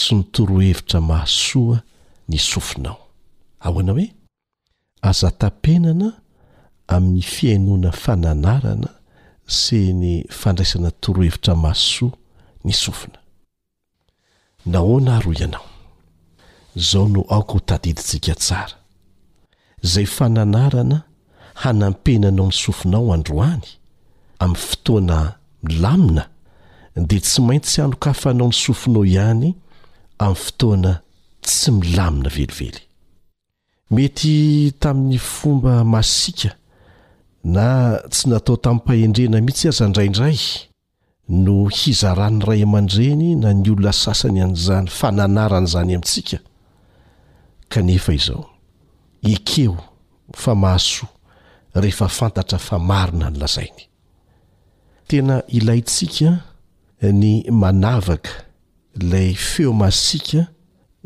sy 0.00 0.14
ny 0.22 0.22
torohevitra 0.34 1.00
mahasoa 1.08 1.78
ny 2.30 2.36
sofinao 2.48 2.98
aoana 3.66 3.90
hoe 3.96 4.06
azata-penana 5.10 6.08
amin'ny 6.94 7.22
fiainoana 7.32 7.90
fananarana 8.02 8.90
sy 9.60 9.78
ny 10.00 10.14
fandraisana 10.40 10.90
torohevitra 11.02 11.52
mahasoa 11.62 12.14
ny 12.66 12.72
sofina 12.82 13.18
nahoana 14.72 15.10
haroa 15.16 15.34
ianao 15.40 15.66
izao 16.80 17.06
no 17.12 17.20
aoka 17.34 17.52
ho 17.52 17.60
tadidintsika 17.68 18.34
tsara 18.42 18.76
zay 19.92 20.06
fananarana 20.16 20.98
hanampenanao 21.54 22.46
ny 22.46 22.52
sofinao 22.52 23.12
androany 23.14 23.62
amin'ny 24.38 24.58
fotoana 24.60 25.32
milamina 25.62 26.26
dia 27.06 27.20
tsy 27.20 27.42
maintsy 27.42 27.80
anokafanao 27.80 28.48
ny 28.48 28.52
sofinao 28.52 29.04
ihany 29.04 29.54
amin'ny 30.18 30.36
fotoana 30.44 30.92
tsy 31.42 31.70
milamina 31.70 32.28
velively 32.28 32.72
mety 33.90 34.72
tamin'ny 34.80 35.18
fomba 35.18 35.84
masika 35.84 36.50
na 37.44 37.98
tsy 38.10 38.28
natao 38.28 38.56
tamin'ny 38.56 38.80
mpahendrena 38.84 39.40
mihitsy 39.40 39.68
aza 39.68 39.88
ndraindray 39.88 40.38
no 41.28 41.66
hizarahn'ny 41.68 42.44
ray 42.46 42.62
aman-dreny 42.62 43.34
na 43.40 43.52
ny 43.54 43.70
olona 43.70 43.92
sasany 43.92 44.42
an'izany 44.42 44.88
fananaran'izany 44.90 45.86
amintsika 45.94 46.38
kanefa 47.68 48.12
izao 48.12 48.50
ekeo 49.22 49.78
fa 50.36 50.54
mahaso 50.54 51.06
rehefa 51.74 52.08
fantatra 52.08 52.58
famarina 52.58 53.30
ny 53.30 53.38
lazainy 53.42 53.84
tena 55.10 55.42
ilayntsika 55.48 56.30
ny 57.12 57.50
manavaka 57.62 58.30
ilay 59.00 59.34
feo 59.34 59.72
masika 59.72 60.46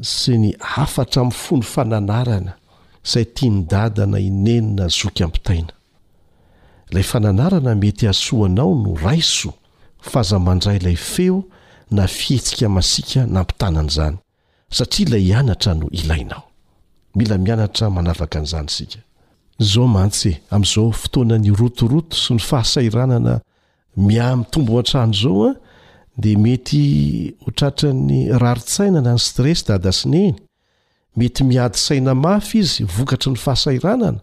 sy 0.02 0.36
ny 0.42 0.50
afatra 0.76 1.24
min'ny 1.24 1.34
fony 1.44 1.62
fananarana 1.64 2.54
say 3.02 3.24
tianydadana 3.24 4.20
inenina 4.20 4.88
zoky 4.98 5.24
ampitaina 5.24 5.72
ilay 6.90 7.02
fananarana 7.02 7.74
mety 7.74 8.08
asoanao 8.08 8.74
no 8.74 8.94
raiso 9.04 9.52
fa 10.00 10.22
zamandray 10.22 10.76
ilay 10.76 10.96
feo 10.96 11.42
na 11.90 12.06
fihetsika 12.06 12.68
masika 12.68 13.26
nampitanana 13.26 13.88
izany 13.88 14.16
satria 14.70 15.06
ilay 15.08 15.20
hianatra 15.24 15.74
no 15.74 15.88
ilainao 15.90 16.42
mila 17.16 17.38
mianatra 17.38 17.90
manavaka 17.90 18.40
n'izany 18.40 18.68
sika 18.68 18.98
zao 19.58 19.86
mantsy 19.90 20.36
amn'izao 20.50 20.92
fotoanany 20.92 21.50
rotoroto 21.58 22.16
sy 22.16 22.36
ny 22.36 22.42
fahasairanana 22.42 23.38
mia 23.96 24.26
mtombo 24.36 24.78
atrano 24.78 25.12
zao 25.14 25.44
a 25.44 25.50
ah, 25.50 25.54
de 26.18 26.36
mety 26.38 26.82
otratrany 27.46 28.28
raritsaina 28.42 29.00
na 29.02 29.12
ny 29.16 29.22
stres 29.22 29.64
da 29.66 29.78
dasineny 29.78 30.34
mety 31.16 31.44
miady 31.44 31.78
saina 31.78 32.14
mafy 32.14 32.58
izy 32.62 32.84
vokatry 32.84 33.32
ny 33.34 33.38
fahasairanana 33.44 34.20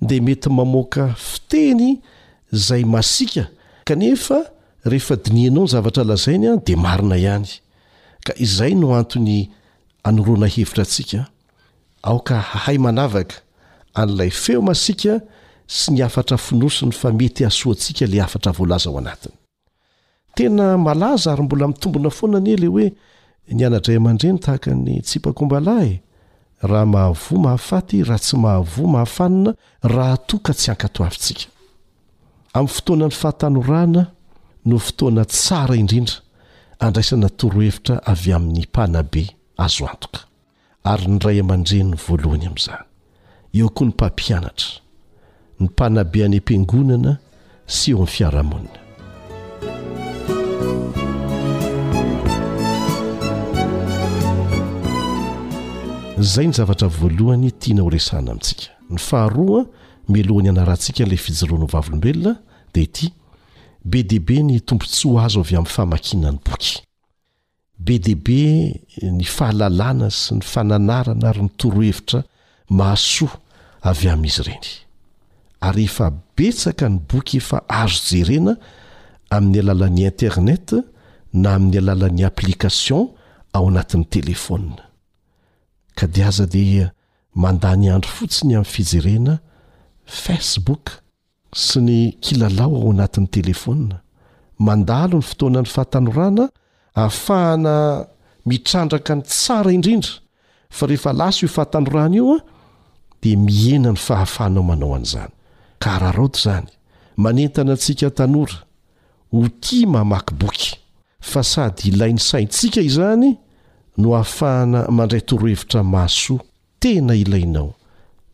de 0.00 0.20
mety 0.20 0.50
mamoaka 0.50 1.12
fiteny 1.14 2.00
zay 2.52 2.84
masika 2.84 3.46
kea 3.84 3.96
dininao 5.24 5.66
zavrlazainy 5.66 6.48
ah, 6.50 6.58
de 6.66 6.76
maina 6.76 7.16
ihany 7.16 7.46
k 8.26 8.34
izay 8.36 8.74
no 8.74 8.94
antny 8.98 9.50
anrona 10.02 10.46
hevitra 10.46 10.82
atsika 10.82 11.26
aok 12.02 12.30
hay 12.66 12.78
mnavaka 12.78 13.36
an'ilay 13.94 14.30
feo 14.30 14.62
masika 14.62 15.18
sy 15.66 15.94
ny 15.94 16.02
afatra 16.04 16.36
finosony 16.38 16.92
fa 16.92 17.12
mety 17.12 17.44
asoantsika 17.48 18.06
lay 18.06 18.20
afatra 18.20 18.52
voalaza 18.52 18.88
ao 18.90 18.98
anatiny 18.98 19.34
tena 20.34 20.78
malaza 20.78 21.32
ary 21.32 21.42
mbola 21.42 21.68
mitombona 21.68 22.10
foanany 22.10 22.50
elay 22.52 22.68
hoe 22.70 22.88
ny 23.48 23.62
anadray 23.66 23.96
aman-dreny 23.96 24.38
tahaka 24.38 24.74
ny 24.74 25.00
tsy 25.02 25.18
pakombalahy 25.18 25.98
y 25.98 26.00
raha 26.70 26.86
mahavò 26.86 27.34
mahafaty 27.44 28.02
raha 28.04 28.18
tsy 28.18 28.36
mahavò 28.36 28.82
mahafanina 28.94 29.54
raha 29.94 30.16
toa 30.16 30.40
ka 30.40 30.52
tsy 30.54 30.66
hankatoavintsika 30.70 31.46
amin'ny 32.54 32.68
fotoanany 32.72 33.14
fahatanorana 33.22 34.02
no 34.64 34.76
fotoana 34.78 35.24
tsara 35.34 35.74
indrindra 35.82 36.14
andraisana 36.84 37.28
torohevitra 37.40 37.96
avy 38.12 38.32
amin'ny 38.36 38.60
mpanabe 38.68 39.22
azo 39.64 39.84
androka 39.86 40.20
ary 40.90 41.06
ny 41.12 41.18
ray 41.26 41.38
aman-drenony 41.44 41.94
voalohany 42.06 42.46
amin'izany 42.48 42.91
eo 43.54 43.68
koa 43.68 43.84
ny 43.86 43.90
mpampianatra 43.92 44.80
ny 45.60 45.66
mpanabe 45.66 46.24
any 46.24 46.36
am-piangonana 46.36 47.16
sy 47.66 47.90
eo 47.90 47.96
amin'ny 48.00 48.10
fiarahamonina 48.14 48.78
zay 56.18 56.46
ny 56.46 56.52
zavatra 56.54 56.88
voalohany 56.88 57.50
tiana 57.52 57.82
ho 57.82 57.90
resana 57.90 58.30
amintsika 58.30 58.72
ny 58.90 58.98
faharoa 58.98 59.66
mialohany 60.08 60.46
ianarantsika 60.48 61.02
n'ilay 61.04 61.18
fijiroany 61.24 61.64
o 61.64 61.66
vavolombelona 61.66 62.34
dia 62.74 62.82
ity 62.82 63.08
be 63.84 64.02
deaibe 64.02 64.42
ny 64.42 64.60
tompontsy 64.60 65.08
ho 65.08 65.20
azo 65.20 65.40
avy 65.40 65.56
amin'ny 65.56 65.74
famakina 65.76 66.32
ny 66.32 66.38
boky 66.44 66.78
be 67.78 67.98
deaibe 67.98 68.40
ny 69.18 69.24
fahalalàna 69.24 70.08
sy 70.10 70.40
ny 70.40 70.44
fananarana 70.44 71.28
ary 71.28 71.42
nytorohevitra 71.42 72.24
mahasoa 72.78 73.36
avy 73.90 74.06
amin'izy 74.14 74.40
ireny 74.42 74.66
ary 75.66 75.84
efa 75.88 76.06
betsaka 76.36 76.88
ny 76.88 76.98
boky 77.08 77.38
efa 77.42 77.58
azo 77.82 78.02
jerena 78.12 78.52
amin'ny 79.36 79.58
alalan'ny 79.62 80.04
internet 80.10 80.66
na 81.42 81.48
amin'ny 81.56 81.76
alalan'ny 81.82 82.24
application 82.30 83.02
ao 83.54 83.64
anatin'y 83.70 84.06
telefona 84.16 84.76
ka 85.98 86.06
diaza 86.14 86.46
dia 86.56 86.86
mandany 87.42 87.86
andro 87.94 88.10
fotsiny 88.18 88.54
amin'ny 88.56 88.72
fijerena 88.74 89.34
facebook 90.24 90.84
sy 91.64 91.78
ny 91.86 91.98
kilalao 92.24 92.72
ao 92.80 92.90
anatin'y 92.94 93.28
telefona 93.38 93.96
mandalo 94.66 95.18
ny 95.20 95.26
fotoanany 95.30 95.68
fahatanorana 95.74 96.44
ahafahana 96.98 97.74
mitrandraka 98.46 99.12
ny 99.16 99.22
tsara 99.26 99.70
indrindra 99.74 100.14
fa 100.76 100.84
rehefa 100.88 101.10
lasa 101.12 101.42
io 101.44 101.48
fahatanorana 101.50 102.16
ioa 102.18 102.38
de 103.22 103.34
mienany 103.48 103.96
fahafahnao 103.96 104.62
manao 104.68 104.94
an'izany 104.96 105.30
ka 105.78 105.98
raharaota 105.98 106.40
zany 106.44 106.68
manentana 107.16 107.72
atsika 107.72 108.10
tanora 108.10 108.56
ho 109.32 109.48
ti 109.60 109.86
ma 109.86 110.04
makiboky 110.04 110.70
fa 111.30 111.40
sady 111.42 111.82
ilainy 111.90 112.18
saintsika 112.20 112.80
izany 112.88 113.28
no 113.98 114.08
ahafahana 114.16 114.80
mandray 114.96 115.20
torohevitra 115.28 115.80
masoa 115.84 116.40
tena 116.80 117.14
ilainao 117.14 117.74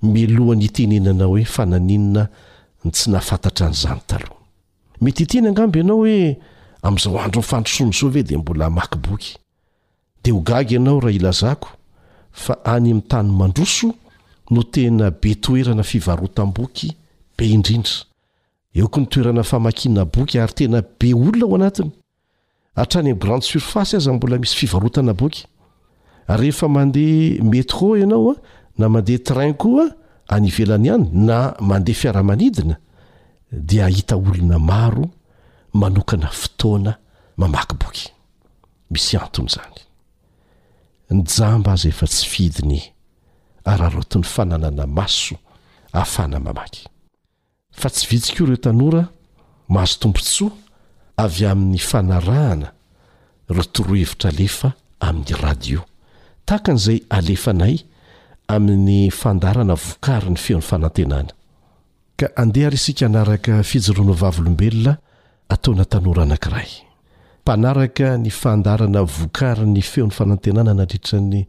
melohany 0.03 0.65
itenenanao 0.69 1.29
hoe 1.31 1.45
fananinna 1.45 2.23
n 2.85 2.91
tsy 2.95 3.11
nahfantatra 3.11 3.67
an'izany 3.67 4.01
taloh 4.09 4.35
mety 5.01 5.23
iteny 5.25 5.47
angambo 5.49 5.79
ianao 5.79 5.97
hoe 6.03 6.37
amn'izao 6.83 7.21
andro 7.21 7.43
fandrosony 7.43 7.93
soa 7.93 8.11
ve 8.11 8.23
de 8.23 8.37
mbola 8.37 8.71
makiboky 8.71 9.37
de 10.25 10.31
ho 10.33 10.41
gagy 10.41 10.73
ianao 10.75 11.01
raha 11.01 11.13
ilazako 11.17 11.69
fa 12.33 12.55
any 12.65 12.77
amin'ny 12.91 13.01
tany 13.11 13.31
mandroso 13.33 13.93
no 14.51 14.63
tena 14.63 15.11
be 15.11 15.35
toerana 15.35 15.83
fivarotan-boky 15.83 16.91
be 17.37 17.47
indrindra 17.55 18.03
eoko 18.75 19.01
ny 19.01 19.07
toerana 19.09 19.43
famakinna 19.43 20.05
boky 20.05 20.39
ary 20.39 20.55
tena 20.55 20.81
be 20.99 21.13
olona 21.15 21.45
ao 21.45 21.55
anatiny 21.55 21.91
atrany 22.75 23.11
amin 23.11 23.19
grande 23.19 23.45
surfacy 23.45 23.97
aza 23.97 24.13
mbola 24.13 24.39
misy 24.39 24.57
fivarotana 24.57 25.13
boky 25.15 25.45
rehefa 26.29 26.69
mandeha 26.69 27.45
metro 27.45 27.97
ianao 27.97 28.31
a 28.31 28.35
na 28.79 28.89
mandeha 28.89 29.19
train 29.25 29.55
koa 29.55 29.87
anyvelany 30.29 30.87
ihanyy 30.89 31.11
na 31.13 31.55
mandeha 31.61 31.99
fiaramanidina 31.99 32.77
dia 33.53 33.85
ahita 33.87 34.17
olona 34.17 34.59
maro 34.59 35.05
manokana 35.75 36.29
fotoana 36.29 36.97
mamaky 37.37 37.77
boky 37.77 38.09
misy 38.91 39.17
antony 39.17 39.49
zany 39.49 39.81
ny 41.11 41.23
jamba 41.25 41.73
azy 41.73 41.89
efa 41.89 42.07
tsy 42.07 42.27
fidiny 42.27 42.81
aryaroton'ny 43.73 44.25
fananana 44.35 44.85
maso 44.99 45.35
ahafana 45.97 46.39
mamaky 46.47 46.83
fa 47.81 47.89
tsy 47.93 48.05
vitsika 48.11 48.41
oa 48.41 48.47
ireo 48.49 48.61
tanora 48.67 49.03
mazo 49.75 49.95
tombontsoa 50.03 50.51
avy 51.25 51.43
amin'ny 51.53 51.79
fanarahana 51.91 52.69
rotoroa 53.57 53.99
hevitra 54.03 54.27
alefa 54.33 54.69
amin'ny 55.07 55.33
radio 55.45 55.81
tahakan'izay 56.47 56.99
alefanay 57.19 57.75
amin'ny 58.57 58.99
fandarana 59.21 59.75
vokary 59.87 60.31
ny 60.35 60.39
feon'ny 60.45 60.67
fanantenana 60.71 61.33
ka 62.19 62.27
andeha 62.43 62.69
ry 62.73 62.79
isika 62.81 63.05
anaraka 63.11 63.53
fijorono 63.71 64.13
vavyolombelona 64.23 64.93
ataona 65.55 65.85
tanora 65.93 66.21
anankiray 66.27 66.71
mpanaraka 67.43 68.07
ny 68.25 68.31
fandarana 68.41 69.01
vokary 69.17 69.65
ny 69.77 69.83
feon'ny 69.91 70.15
fanantenana 70.19 70.73
nadritra 70.81 71.19
ny 71.33 71.41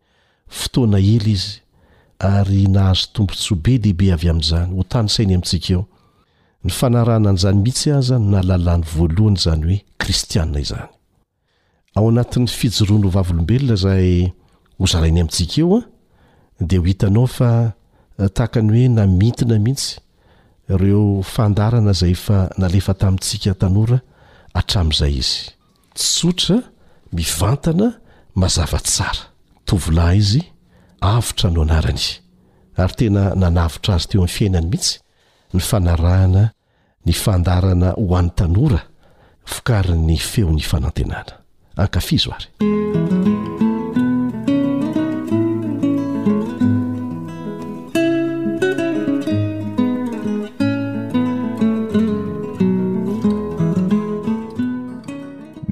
fotoana 0.60 0.98
ely 1.14 1.28
izy 1.38 1.56
ary 2.20 2.68
nahazo 2.68 3.08
tombontso 3.14 3.56
be 3.56 3.78
dehibe 3.80 4.12
avy 4.12 4.30
amin'izany 4.30 4.74
ho 4.76 4.84
tany 4.92 5.08
sainy 5.08 5.34
amintsika 5.34 5.70
eo 5.76 5.86
ny 6.64 6.72
fanarana 6.78 7.30
an'izany 7.32 7.60
mihitsy 7.64 7.90
aza 7.98 8.16
no 8.20 8.28
nalalàny 8.36 8.84
voalohany 8.96 9.38
izany 9.40 9.62
hoe 9.70 9.78
kristianna 10.02 10.60
izany 10.66 10.90
ao 11.96 12.10
anatin'ny 12.12 12.48
fijoroany 12.60 13.06
ho 13.08 13.12
vavolombelona 13.18 13.76
zahay 13.84 14.32
hozarainy 14.80 15.22
amintsikaeo 15.24 15.78
an 16.60 16.68
dia 16.70 16.80
ho 16.80 16.86
hitanao 16.92 17.26
fa 17.28 17.72
eh, 18.20 18.28
tahaka 18.36 18.62
ny 18.62 18.72
hoe 18.76 18.88
namitina 18.92 19.56
mihitsy 19.60 20.00
ireo 20.74 21.24
fandarana 21.24 21.92
izay 21.96 22.14
fa 22.16 22.50
nalefa 22.58 22.94
tamintsika 22.94 23.56
tanora 23.62 24.02
hatramin'izay 24.54 25.16
izy 25.24 25.40
tsotra 25.96 26.58
mivantana 27.16 27.88
mazavatsara 28.36 29.22
tovolahy 29.66 30.20
izy 30.20 30.44
avitra 31.00 31.50
no 31.50 31.62
anaranai 31.64 32.18
ary 32.80 32.96
tena 33.00 33.24
nanavitra 33.36 33.96
azy 33.96 34.08
teo 34.12 34.22
amin'ny 34.22 34.36
fiainany 34.36 34.68
mihitsy 34.70 35.00
ny 35.56 35.62
fanarahana 35.70 36.44
ny 37.06 37.14
fandarana 37.16 37.90
ho 37.96 38.06
an'ny 38.20 38.32
tanora 38.40 38.82
fokary 39.46 39.96
ny 39.96 40.18
feo 40.20 40.52
ny 40.54 40.62
fanantenana 40.64 41.34
ankafizo 41.76 42.32
ary 42.36 42.48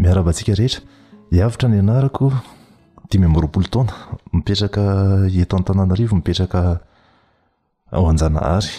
miarabatsika 0.05 0.55
rehetra 0.61 0.81
iavitra 1.41 1.67
ny 1.73 1.79
anarako 1.83 2.31
ty 3.09 3.17
me 3.19 3.27
myroapolo 3.31 3.67
taona 3.71 3.93
mipetraka 4.33 4.83
etontanana 5.43 5.93
arivo 5.93 6.15
mipetraka 6.15 6.79
ao 7.91 8.09
anjana 8.09 8.39
hary 8.39 8.71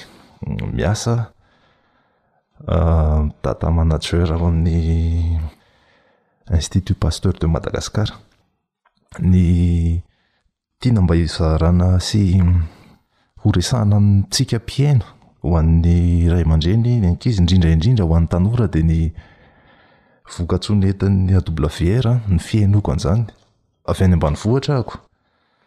miasa 0.73 1.25
datamanager 3.43 4.33
ah, 4.33 4.37
ho 4.39 4.47
amin'ny 4.47 5.39
institut 6.59 6.99
pasteur 7.01 7.35
de 7.41 7.47
madagasicar 7.47 8.09
ny 9.31 10.03
tiana 10.81 11.01
mba 11.03 11.15
izarana 11.17 11.89
sy 12.07 12.21
horesahna 13.43 13.97
tsika 14.33 14.59
piaina 14.69 15.05
ho 15.43 15.57
annn'ny 15.61 16.29
ray 16.33 16.45
amandreny 16.47 16.91
ankizy 17.11 17.39
indrindraindrindra 17.41 18.05
hoan'ny 18.09 18.29
tanora 18.33 18.67
de 18.75 18.81
ny 18.91 18.99
vokatsony 20.37 20.85
entiny 20.91 21.33
a 21.37 21.41
dbla 21.47 21.69
vr 21.77 22.07
ny 22.33 22.39
fiainoko 22.49 22.91
anzany 22.93 23.25
avy 23.91 24.05
any 24.07 24.13
ambany 24.17 24.37
vohatra 24.43 24.75
ahako 24.75 24.99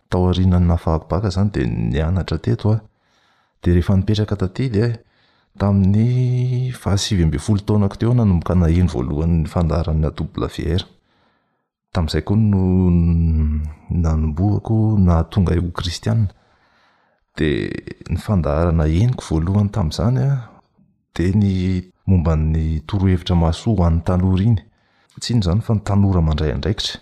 tao 0.09 0.29
arina 0.29 0.57
n 0.59 0.67
nafahakobaka 0.69 1.29
zany 1.35 1.49
de 1.53 1.61
nianatra 1.65 2.37
tetoa 2.45 2.77
de 3.63 3.71
rehefa 3.73 3.95
nipetraka 3.97 4.35
taty 4.41 4.65
dy 4.73 4.79
e, 4.79 4.89
tamin'ny 5.59 6.69
ahasivyabe 6.73 7.39
folo 7.45 7.61
taonako 7.67 7.95
teo 8.01 8.13
nanombokana 8.13 8.69
eny 8.77 8.89
voalohany 8.93 9.35
ny 9.41 9.47
fandaharanblair 9.53 10.81
tam'izay 11.93 12.21
ko 12.27 12.33
no 12.35 12.63
nanombohako 14.03 14.75
natonga 15.07 15.55
eo 15.57 15.65
kristiaa 15.77 16.29
de 17.37 17.47
ny 18.13 18.17
fandaharana 18.25 18.85
eniko 19.01 19.23
voalohany 19.31 19.69
tam'zanya 19.77 20.27
de 21.15 21.25
ny 21.41 21.49
mombany 22.07 22.83
torohevitra 22.87 23.35
masoa 23.35 23.75
hoan'ny 23.81 24.03
tanora 24.07 24.43
iny 24.45 24.59
tsyiny 25.21 25.41
zany 25.45 25.61
fa 25.65 25.73
nytanora 25.73 26.21
mandray 26.21 26.53
andraikit 26.53 27.01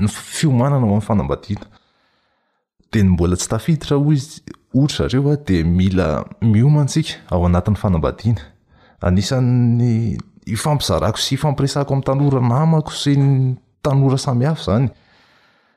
ny 0.00 0.06
fiomanana 0.08 0.76
ao 0.86 0.92
amin'ny 0.92 1.04
fanambadiana 1.06 1.64
de 2.92 3.02
ny 3.02 3.08
mbola 3.14 3.36
tsy 3.36 3.48
tafiditra 3.52 3.94
ootraareodemila 4.78 6.06
omaskaaoanat'ny 6.68 7.76
fanambadinanisanny 7.82 9.92
ifampizarako 10.54 11.18
sy 11.24 11.32
ifampiresako 11.38 11.90
ami'y 11.94 12.04
tanora 12.08 12.40
namako 12.52 12.90
sy 13.00 13.10
y 13.14 13.16
tanora 13.84 14.18
samae 14.18 14.56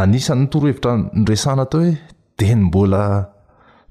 anisanyntorohevitra 0.00 0.92
resana 1.28 1.62
atao 1.66 1.80
hoe 1.82 1.94
de 2.38 2.54
ny 2.54 2.60
mbola 2.68 3.00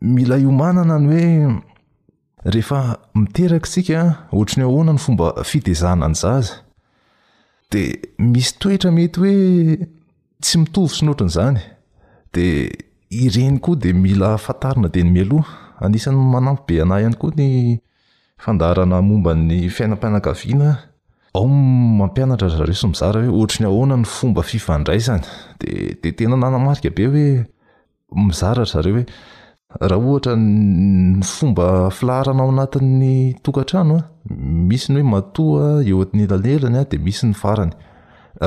mila 0.00 0.36
iomanana 0.36 0.98
ny 0.98 1.44
hoe 1.44 1.60
rehefa 2.46 2.96
miteraka 3.14 3.66
sika 3.66 4.02
otra 4.32 4.60
ny 4.62 4.66
ahoana 4.68 4.92
ny 4.94 4.98
fomba 5.00 5.32
fidezahna 5.44 6.08
ny 6.08 6.14
ja 6.22 6.40
zy 6.40 6.52
de 7.72 7.82
misy 8.18 8.54
toetra 8.58 8.90
mety 8.94 9.18
hoe 9.20 9.78
tsy 10.42 10.58
mitovy 10.62 10.92
sy 10.94 11.04
n 11.04 11.10
otrany 11.10 11.32
zany 11.34 11.58
de 12.34 12.46
ireny 13.10 13.58
koa 13.58 13.76
de 13.76 13.92
mila 13.92 14.36
fatarina 14.38 14.88
deny 14.88 15.10
miloha 15.10 15.74
anisany 15.82 16.16
manampy 16.16 16.76
be 16.76 16.82
anah 16.82 17.00
ihany 17.00 17.18
koa 17.18 17.34
ny 17.36 17.80
andarana 18.46 19.00
mombany 19.02 19.66
fiainampianakaviana 19.68 20.76
aomampianatrazreo 21.34 22.74
sy 22.74 22.86
mza 22.92 23.10
oe 23.18 23.26
otr 23.42 23.60
ny 23.62 23.66
ahona 23.66 23.98
ny 23.98 24.06
fomba 24.06 24.46
findray 24.46 25.00
zny 25.00 25.26
de 25.58 26.12
tena 26.14 26.38
nanamarika 26.38 26.90
be 26.94 27.04
hoe 27.10 27.28
mizarara 28.16 28.64
zareo 28.64 29.02
hoe 29.02 29.06
raha 29.70 30.00
ohatra 30.02 30.32
ny 30.36 31.22
fomba 31.32 31.90
filaharana 31.96 32.42
ao 32.42 32.48
anatin'ny 32.50 33.34
tokantrano 33.44 33.96
a 33.98 34.04
misy 34.68 34.90
ny 34.92 35.00
hoe 35.02 35.08
matoa 35.14 35.66
eo 35.90 35.98
elelany 36.08 36.84
de 36.90 36.96
misy 37.06 37.24
ny 37.30 37.34
arany 37.50 37.72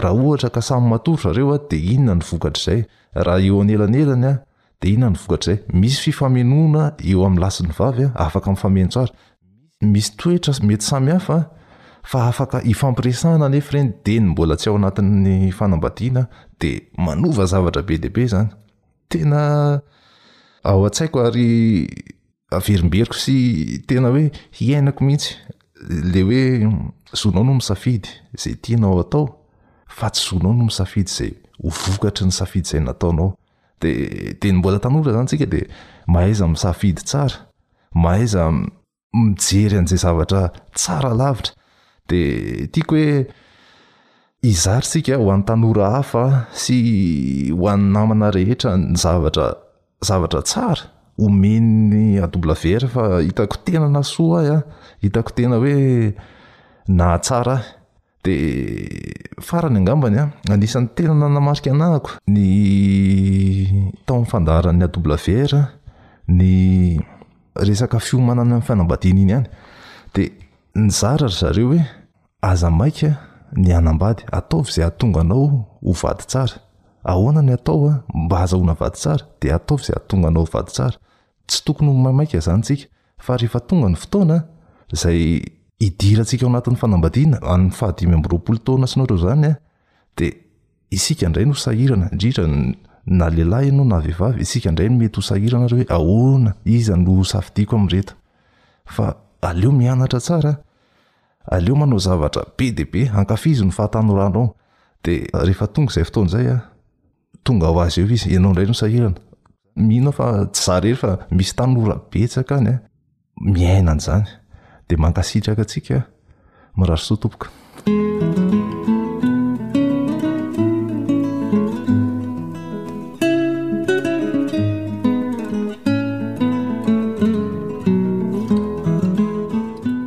raha 0.02 0.16
ohatra 0.28 0.50
ka 0.56 0.62
samy 0.68 0.86
matorozareoa 0.92 1.58
de 1.70 1.78
inona 1.94 2.16
ny 2.16 2.22
vokatrayeyeoaeoyamisy 2.26 4.40
toetra 10.22 10.54
mety 10.68 10.86
samy 10.92 11.12
hafa 11.12 11.40
fa 12.04 12.28
afak 12.28 12.54
ifampiresahna 12.72 13.50
ne 13.50 13.60
reny 13.72 13.90
demtsy 14.06 14.70
ao 14.70 14.76
anat'ny 14.76 15.52
fanabadina 15.54 16.22
de 16.60 16.72
manovazavatra 17.06 17.82
be 17.90 17.98
debe 18.00 18.26
zany 18.32 18.50
tena 19.10 19.42
ao 20.64 20.86
an-tsaiko 20.86 21.22
ary 21.26 21.88
averimberiko 22.54 23.16
sy 23.18 23.36
tena 23.90 24.10
hoe 24.14 24.26
hiainako 24.60 25.06
mihitsy 25.06 25.36
le 26.14 26.22
hoe 26.28 26.44
zoinao 27.18 27.44
no 27.48 27.56
misafidy 27.58 28.10
zay 28.40 28.56
tinao 28.64 29.00
atao 29.02 29.24
fa 29.98 30.10
tsy 30.12 30.28
zoinao 30.30 30.52
noho 30.54 30.68
misafidy 30.70 31.12
zay 31.18 31.32
hovokatry 31.64 32.26
ny 32.30 32.34
safidy 32.40 32.70
zay 32.72 32.82
nataonao 32.84 33.32
de 33.82 33.92
deny 34.42 34.58
mbola 34.60 34.80
tanora 34.84 35.12
izany 35.12 35.28
tsika 35.32 35.46
de 35.54 35.62
mahaiza 36.14 36.48
misafidy 36.48 37.02
tsara 37.06 37.40
mahaiza 38.04 38.42
mijery 39.14 39.76
an'izay 39.80 40.02
zavatra 40.06 40.44
tsara 40.78 41.14
lavitra 41.22 41.54
de 42.10 42.20
tiako 42.74 42.96
hoe 42.96 43.28
izary 44.52 44.86
sika 44.92 45.18
ho 45.18 45.26
an'ny 45.34 45.46
tanora 45.50 45.90
hafa 45.98 46.24
sy 46.54 46.80
ho 47.58 47.66
an'ny 47.74 47.92
namana 47.96 48.30
rehetra 48.38 48.76
ny 48.78 48.94
zavatra 49.04 49.50
zavatra 50.06 50.42
tsara 50.42 50.82
omenny 51.18 52.22
adobla 52.24 52.56
vra 52.56 52.88
fa 52.88 53.04
hitako 53.22 53.58
tena 53.66 53.90
na 53.90 54.02
so 54.04 54.34
ahy 54.38 54.50
a 54.56 54.62
hitako 55.04 55.32
tena 55.36 55.56
hoe 55.56 56.14
na 56.98 57.08
tsara 57.24 57.54
ah 57.56 57.64
de 58.26 58.34
farany 59.48 59.78
angambanya 59.82 60.24
anisan'ny 60.54 60.90
tenana 60.96 61.28
namarika 61.36 61.70
anahako 61.76 62.10
ny 62.34 62.44
taoyfandaran'ny 64.08 64.86
adbla 64.88 65.18
vr 65.26 65.52
ny 66.38 66.52
resakfiomanany 67.68 68.54
am' 68.56 68.66
fianambadina 68.68 69.22
iny 69.26 69.34
any 69.40 69.48
de 70.14 70.24
ny 70.82 70.90
zarary 71.00 71.36
zareo 71.42 71.68
hoe 71.72 71.82
aza 72.50 72.68
maik 72.80 72.98
ny 73.62 73.70
anambady 73.80 74.22
ataov 74.40 74.66
zay 74.74 74.86
atonga 74.90 75.20
anao 75.24 75.46
ovadysaa 75.90 76.46
ahoana 77.04 77.42
ny 77.42 77.52
atao 77.56 77.88
a 77.88 77.90
ah? 77.92 78.04
mba 78.18 78.40
hazahona 78.40 78.74
vady 78.78 78.96
tsara 78.96 79.26
de 79.42 79.54
ataoyzay 79.54 79.96
atonga 79.98 80.28
anao 80.28 80.46
vady 80.46 80.72
tsara 80.72 80.98
tsy 81.48 81.64
tokony 81.66 81.90
ho 81.90 81.94
mamaika 81.98 82.40
zanytsika 82.40 82.88
fa 83.18 83.38
rehefa 83.38 83.60
tonga 83.60 83.90
ny 83.90 83.96
ftoanaayiaa'yhymnao 83.96 86.62
ah, 99.02 99.14
eyhaeeoeo 99.42 101.76
manao 101.76 102.00
zaatrabe 102.00 102.72
debe 102.72 103.12
aafizo 103.20 103.66
ny 103.66 103.72
fahatanyrano 103.72 104.40
ao 104.44 104.56
de 105.04 105.28
rehefa 105.34 105.68
tonga 105.68 105.92
zay 105.94 106.04
fotona 106.04 106.40
aya 106.40 106.71
tonga 107.44 107.68
ho 107.68 107.80
azy 107.82 108.00
eo 108.02 108.08
izy 108.10 108.30
ianao 108.34 108.52
indray 108.52 108.68
nosahirana 108.68 109.18
mihnao 109.76 110.12
fa 110.18 110.26
tsy 110.54 110.64
zarery 110.66 110.96
fa 111.02 111.12
misy 111.36 111.54
tamiy 111.58 111.84
ora 111.84 111.96
betsaka 112.12 112.54
any 112.58 112.70
a 112.70 112.74
eh? 112.74 112.80
miainan'izany 113.54 114.26
de 114.88 114.94
mankasitraka 115.04 115.62
atsika 115.66 115.96
eh? 115.96 116.06
mirarysoatopoka 116.78 117.48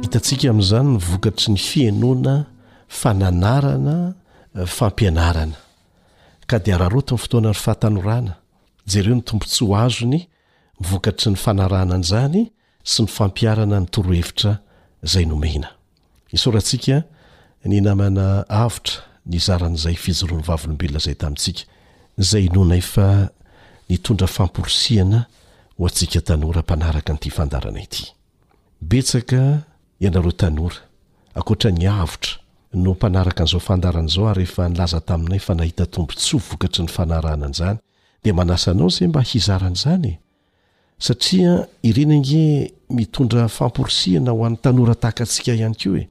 hitantsika 0.02 0.46
ami'zany 0.52 0.86
nyvokatry 0.94 1.48
ny 1.54 1.60
fianoana 1.68 2.34
fananarana 3.00 3.96
fampianarana 4.76 5.56
ka 6.46 6.58
di 6.60 6.72
araroto 6.72 7.14
ny 7.16 7.20
fotoana 7.20 7.50
ny 7.50 7.54
fahatanorana 7.56 8.32
jereo 8.86 9.14
ny 9.16 9.22
tompo 9.24 9.46
tsy 9.46 9.64
ho 9.64 9.74
azony 9.76 10.20
vokatry 10.80 11.30
ny 11.32 11.36
fanaranan'izany 11.38 12.50
sy 12.84 13.04
ny 13.04 13.08
fampiarana 13.10 13.78
ny 13.80 13.86
torohevitra 13.94 14.52
zay 15.12 15.24
nomena 15.26 15.68
isorantsika 16.36 16.96
ny 17.68 17.80
namana 17.80 18.44
avotra 18.48 19.00
ny 19.30 19.38
zaran'izay 19.46 19.96
fijorono 20.04 20.42
vavolombelona 20.48 21.00
zay 21.04 21.16
tamintsika 21.22 21.62
ay 22.38 22.46
o 22.54 22.62
ay 22.68 23.28
ntondra 23.98 24.26
famporosiana 24.36 25.20
ho 25.76 25.82
antsika 25.88 26.20
tanora 26.28 26.60
mpanaraka 26.62 27.10
nyity 27.12 27.30
fandaana 27.38 27.80
ity 27.86 28.04
betaka 28.88 29.40
ianareo 30.02 30.32
tanora 30.42 30.78
akoatra 31.38 31.70
ny 31.78 31.86
avotra 31.88 32.32
no 32.82 32.92
mpanaraka 32.92 33.40
an'izao 33.44 33.60
fandaranaizao 33.60 34.28
ary 34.28 34.40
rehefa 34.44 34.68
nilaza 34.68 35.00
taminay 35.00 35.36
efa 35.36 35.54
nahita 35.54 35.86
tombonts 35.86 36.32
ho 36.32 36.38
vokatry 36.48 36.82
ny 36.84 36.90
fanarana 36.96 37.46
an'izany 37.46 37.78
dia 38.22 38.34
manasa 38.34 38.70
anao 38.70 38.88
izay 38.88 39.08
mba 39.08 39.22
hizaran'izany 39.22 40.08
e 40.14 40.18
satria 40.98 41.66
ireny 41.82 42.12
ange 42.18 42.72
mitondra 42.98 43.48
famporosiana 43.48 44.30
ho 44.32 44.40
an'ny 44.46 44.56
tanora 44.64 44.94
tahakantsika 45.02 45.50
ihany 45.54 45.74
ko 45.80 45.90
e 46.00 46.04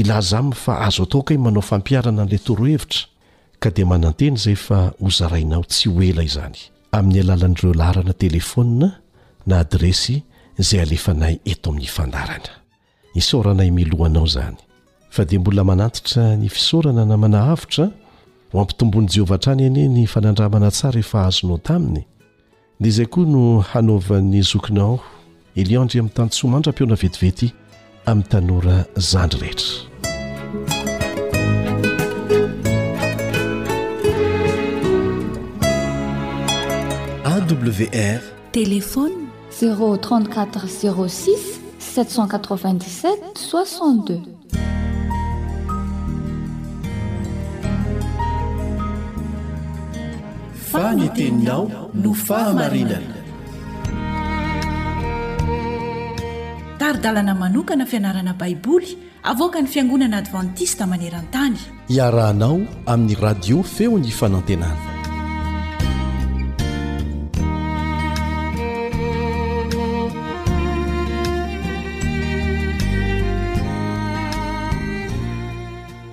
ilaza 0.00 0.42
mi 0.42 0.54
fa 0.56 0.72
azo 0.86 1.02
atao 1.04 1.22
ka 1.22 1.34
manao 1.44 1.62
fampiarana 1.70 2.22
an'ilay 2.24 2.42
toro 2.46 2.64
hevitra 2.72 3.02
ka 3.62 3.68
dia 3.74 3.86
mananteny 3.92 4.34
izay 4.40 4.56
fa 4.66 4.78
hozarainao 5.02 5.64
tsy 5.70 5.88
hoela 5.96 6.22
izany 6.30 6.58
amin'ny 6.96 7.20
alalan'ireo 7.24 7.72
larana 7.80 8.14
telefona 8.22 8.88
na 9.46 9.54
adresy 9.64 10.16
izay 10.62 10.80
alefanay 10.86 11.34
eto 11.50 11.66
amin'ny 11.70 11.88
fandarana 11.96 12.52
isaoranay 13.20 13.68
milohanao 13.78 14.24
izany 14.32 14.56
fa 15.10 15.24
dia 15.26 15.40
mbola 15.40 15.64
manantitra 15.64 16.36
ny 16.36 16.48
fisaorana 16.48 17.04
namanahavitra 17.06 17.86
ho 18.52 18.60
ampitombony 18.62 19.08
jehovah 19.08 19.38
trany 19.42 19.64
anie 19.66 19.88
ny 19.90 20.04
fanandramana 20.12 20.70
tsara 20.70 20.98
efa 21.02 21.18
azonao 21.26 21.58
taminy 21.66 22.02
dia 22.80 22.88
izay 22.92 23.06
koa 23.10 23.24
no 23.26 23.42
hanaovan'ny 23.70 24.42
zokinao 24.50 25.00
eliondry 25.56 25.98
amin'ny 25.98 26.14
tanytsoamandra-pioana 26.18 26.94
vetivety 27.02 27.46
amin'ny 28.10 28.28
tanora 28.32 28.76
zandry 29.10 29.40
rehetra 37.66 37.98
awr 37.98 38.20
telefony 38.52 39.26
034 39.60 40.66
06 40.68 41.10
797 41.78 42.78
62 43.34 44.20
fanyteninao 50.72 51.62
no 52.02 52.10
fahamarinana 52.26 53.16
taridalana 56.80 57.32
manokana 57.42 57.84
fianarana 57.90 58.32
baiboly 58.40 58.90
avoka 59.32 59.58
ny 59.62 59.66
fiangonana 59.72 60.16
advantista 60.22 60.82
maneran-tany 60.92 61.58
iarahanao 61.96 62.56
amin'ny 62.86 63.14
radio 63.26 63.58
feony 63.74 64.10
fanantenana 64.20 64.86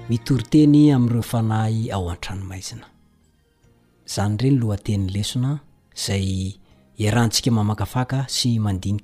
mitoriteny 0.10 0.82
amin'ireo 0.98 1.26
fanahy 1.34 1.80
ao 1.96 2.04
an-tranomaizina 2.10 2.97
zany 4.12 4.38
reny 4.38 4.58
lo 4.60 4.68
atenyny 4.74 5.10
lesona 5.16 5.52
zay 6.06 6.56
hntsika 7.14 7.52
mamakafaka 7.52 8.26
sy 8.36 8.56
ni 8.60 9.00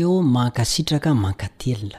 eomakasitraka 0.01 1.09
mankaten 1.23 1.91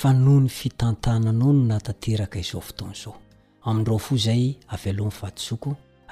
fa 0.00 0.08
noho 0.18 0.38
ny 0.40 0.48
fitantananao 0.58 1.52
no 1.52 1.62
natateraka 1.68 2.36
izao 2.42 2.60
fotonzaoarofozay 2.66 4.44
avohanyfa 4.74 5.26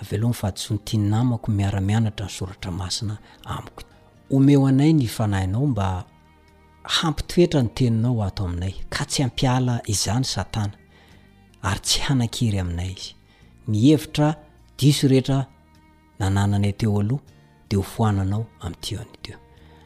aoyfahnytinnamako 0.03 1.53
miaramianara 1.59 2.27
ny 2.27 2.29
soratra 2.39 2.71
mainaaiyao 2.81 5.67
mba 5.71 5.91
hampitoetra 6.85 7.63
ny 7.63 7.69
teninao 7.75 8.23
ato 8.25 8.45
aminay 8.45 8.75
ka 8.93 9.05
tsy 9.09 9.23
ampiala 9.25 9.81
izany 9.93 10.25
satana 10.25 10.73
ary 11.63 11.81
tsy 11.85 12.01
hanankery 12.07 12.59
aminay 12.61 12.91
izy 12.93 13.15
mihevitra 13.69 14.29
diso 14.79 15.09
rehetra 15.09 15.47
nanananay 16.19 16.73
teo 16.79 17.01
aloha 17.01 17.23
de 17.69 17.77
ho 17.77 17.83
foananao 17.83 18.47
amin'ntio 18.61 18.99
any 19.01 19.17
teo 19.23 19.37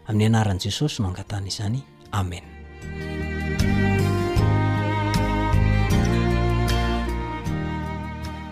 amin'ny 0.09 0.27
anaran' 0.33 0.59
jesosy 0.65 0.99
mangatana 1.03 1.47
izany 1.53 1.79
amen 2.19 2.45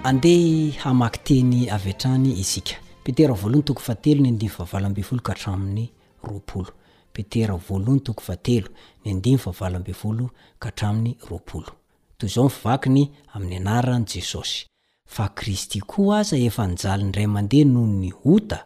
ande 0.08 0.34
hamaky 0.82 1.18
teny 1.26 1.58
avitrany 1.76 2.30
isika 2.42 2.76
petera 3.04 3.34
voalohany 3.34 3.64
toko 3.66 3.80
fa 3.82 3.94
telo 3.94 4.22
ny 4.22 4.28
andify 4.28 4.62
vavalaambyy 4.62 5.02
foloka 5.08 5.32
hatramin'ny 5.34 5.88
roapolo 6.22 6.70
aofivakny 12.38 13.08
aminy 13.34 13.56
anarany 13.56 14.04
jesosy 14.12 14.64
fa 15.14 15.28
kristy 15.38 15.80
ko 15.90 16.02
aza 16.20 16.36
efa 16.48 16.64
nijalyndray 16.72 17.26
mandeha 17.34 17.64
noho 17.72 17.86
nihota 18.02 18.58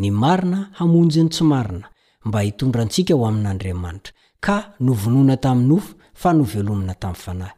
ny 0.00 0.08
marina 0.20 0.60
hamonjiny 0.78 1.30
tsy 1.32 1.44
marina 1.52 1.86
mba 2.26 2.38
hitondrantsika 2.46 3.12
ho 3.16 3.22
amin'andriamanitra 3.30 4.12
ka 4.44 4.56
novonona 4.86 5.36
taminofo 5.44 5.90
fa 6.20 6.30
novelomana 6.38 6.94
tamy 7.02 7.16
fanahy 7.24 7.52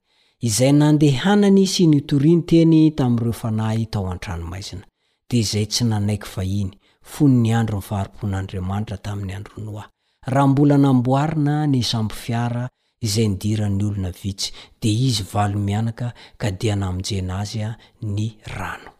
izay 0.49 0.73
nandehanany 0.81 1.63
sy 1.73 1.83
nitorinyteny 1.93 2.77
tamiireo 2.99 3.33
fanahy 3.43 3.85
tao 3.93 4.07
an-tranomaizina 4.13 4.85
di 5.29 5.39
zay 5.51 5.67
tsy 5.71 5.85
nanaiky 5.91 6.27
fahiny 6.35 6.71
foy 7.11 7.31
niandro 7.43 7.77
nyfaharopon'andriamanitra 7.81 8.97
taminy 9.07 9.33
andronoay 9.39 9.87
raha 10.27 10.47
mbola 10.49 10.79
namboarina 10.79 11.67
ny 11.67 11.83
sambofiara 11.83 12.69
izay 13.03 13.27
nydirany 13.29 13.85
olona 13.85 14.11
vitsy 14.21 14.53
de 14.83 14.89
izy 15.09 15.23
valo 15.33 15.59
mianaka 15.59 16.13
ka 16.41 16.51
di 16.51 16.69
naminjena 16.77 17.39
azya 17.43 17.71
ny 18.15 18.19
rano 18.57 18.91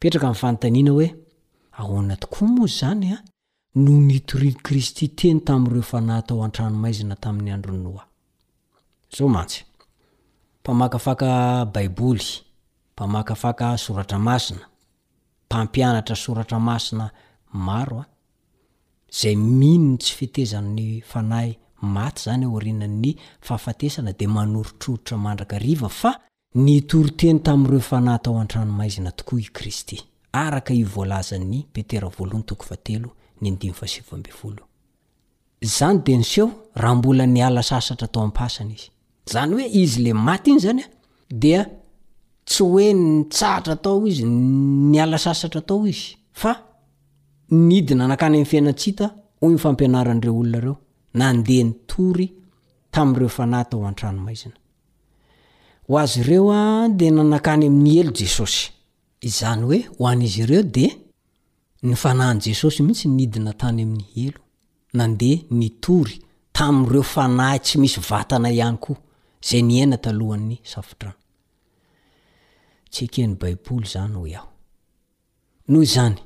kfnaiana 0.00 0.90
oe 0.98 1.08
aonaoa 1.80 2.44
moy 2.54 2.68
zany 2.78 3.06
a 3.12 3.24
no 3.82 3.90
mitorino 4.08 4.60
kristy 4.66 5.04
teny 5.18 5.38
tami'ireofanatao 5.46 6.44
antranomaizina 6.46 7.16
tamin'ny 7.24 7.52
adronoaofabai 7.52 9.64
mpamakfaka 12.94 13.66
soratra 13.84 14.18
masina 14.28 14.64
mpampianatra 15.46 16.16
soratra 16.24 16.58
masina 16.68 17.06
maroa 17.66 18.04
zay 19.10 19.36
mihnony 19.36 19.96
tsy 19.98 20.14
fetezanny 20.14 21.02
fanahy 21.06 21.56
maty 21.82 22.22
zany 22.24 22.44
aorinan'ny 22.46 23.14
fahafatesana 23.40 24.12
de 24.18 24.26
manoritroritra 24.26 25.16
mandraka 25.16 25.58
riva 25.58 25.88
fa 25.88 26.10
ny 26.64 26.80
toriteny 26.88 27.38
tami'ireo 27.46 27.80
fanayatao 27.80 28.38
antranoaizinatooa 28.38 29.40
ny 33.40 33.58
de 36.04 36.22
seho 36.22 36.50
rahambola 36.74 37.24
nialasasatra 37.26 38.06
tao 38.12 38.24
apasana 38.28 38.70
izy 38.74 38.90
zany 39.32 39.52
hoe 39.54 39.66
izy 39.82 40.02
la 40.06 40.14
maty 40.14 40.50
iny 40.50 40.60
zany 40.60 40.80
a 40.82 40.84
dia 41.30 41.62
tsy 42.46 42.62
hoe 42.64 42.92
nytsahatra 42.94 43.76
tao 43.76 44.06
izy 44.06 44.24
ny 44.92 45.00
alasasatra 45.00 45.60
tao 45.60 45.86
izy 45.86 46.16
fa 46.32 46.50
nidina 47.50 48.06
nakany 48.08 48.36
am'ny 48.36 48.46
fiainatsita 48.50 49.06
hoy 49.40 49.52
nyfampianaranreo 49.54 50.34
olonareo 50.38 50.76
nande 51.14 51.62
ny 51.64 51.72
tory 51.86 52.32
tamreo 52.90 53.28
fanahy 53.28 53.64
tao 53.70 53.86
antranomaiina 53.86 54.54
ho 55.88 55.98
azy 55.98 56.20
ireo 56.20 56.50
a 56.52 56.88
de 56.88 57.10
nanakany 57.10 57.66
amin'ny 57.66 57.98
elo 57.98 58.10
jesosy 58.14 58.70
izany 59.20 59.62
oehytareo 59.64 61.94
fanahy 61.94 62.40
tsy 67.60 67.78
misy 67.78 68.00
vatana 68.08 68.48
any 68.48 68.78
koayenoo 68.82 70.68
zany 75.84 76.25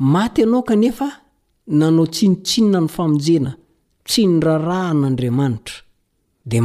maty 0.00 0.42
anao 0.42 0.62
kanefa 0.62 1.10
nanao 1.66 2.06
tsinotsinna 2.06 2.80
ny 2.80 2.88
famonjena 2.94 3.52
tsy 4.06 4.22
nyrarah 4.26 4.86
an'andriamanitrayeto 4.90 6.64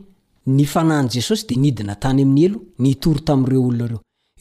nnanjesosy 0.84 1.44
d 1.48 1.52
nidina 1.62 1.96
tany 2.04 2.22
am'y 2.28 2.46
elo 2.46 2.58
ntoteonreo 2.84 3.62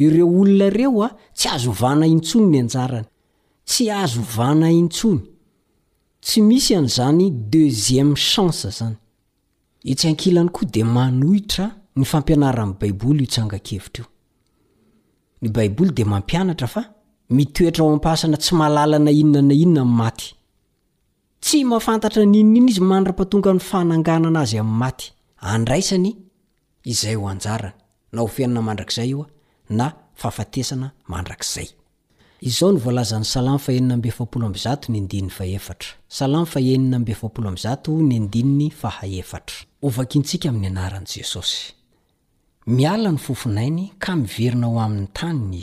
olonareoa 0.00 1.10
tsy 1.36 1.48
azo 1.54 1.70
vana 1.80 2.06
intsonony 2.14 2.58
anjarany 2.62 3.06
tsy 3.66 3.88
azo 3.90 4.20
vana 4.36 4.68
intsony 4.82 5.20
tsy 6.24 6.40
misy 6.48 6.74
an'zany 6.80 7.24
dezieme 7.52 8.14
chance 8.32 8.66
zany 8.78 8.96
itsakilany 9.90 10.50
koa 10.56 10.66
de 10.74 10.82
manohitra 10.96 11.66
ny 11.98 12.02
aaeiradeiaa 12.14 13.40
fa 16.74 16.82
mitoetra 17.36 17.82
o 17.86 17.92
ampasana 17.94 18.36
tsy 18.42 18.52
malalana 18.60 19.10
inonana 19.22 19.54
inona 19.64 19.80
y 19.80 19.84
maty 20.00 20.28
tsy 21.44 21.58
mahafantatra 21.70 22.22
ninniny 22.34 22.68
izy 22.72 22.80
manra-patonga 22.90 23.50
ny 23.56 23.60
fananganana 23.70 24.38
azy 24.44 24.56
am'ymaty 24.64 25.06
andraisany 25.52 26.10
izay 26.92 27.16
oajaa 27.24 27.72
na 28.14 28.18
ofinana 28.26 28.60
mandrakzay 28.68 29.08
ia 29.12 29.24
na 29.78 29.84
fafesana 30.20 30.86
mandrakzay 31.12 31.68
izao 32.43 32.72
ny 32.72 32.78
voalazany 32.82 33.24
salamy 33.24 33.59
faheniny 33.59 33.93
ambe 33.95 34.11
fapolo 34.11 34.47
ambzato 34.47 34.93
ny 34.93 34.99
andinny 38.16 38.72
aeatra 38.82 39.55
saaetkanyaaraesosy 39.93 41.59
mialany 42.76 43.18
fofonainy 43.26 43.84
ka 43.99 44.16
miverina 44.22 44.66
ao 44.66 44.80
amin'ny 44.80 45.07
tanyny 45.20 45.62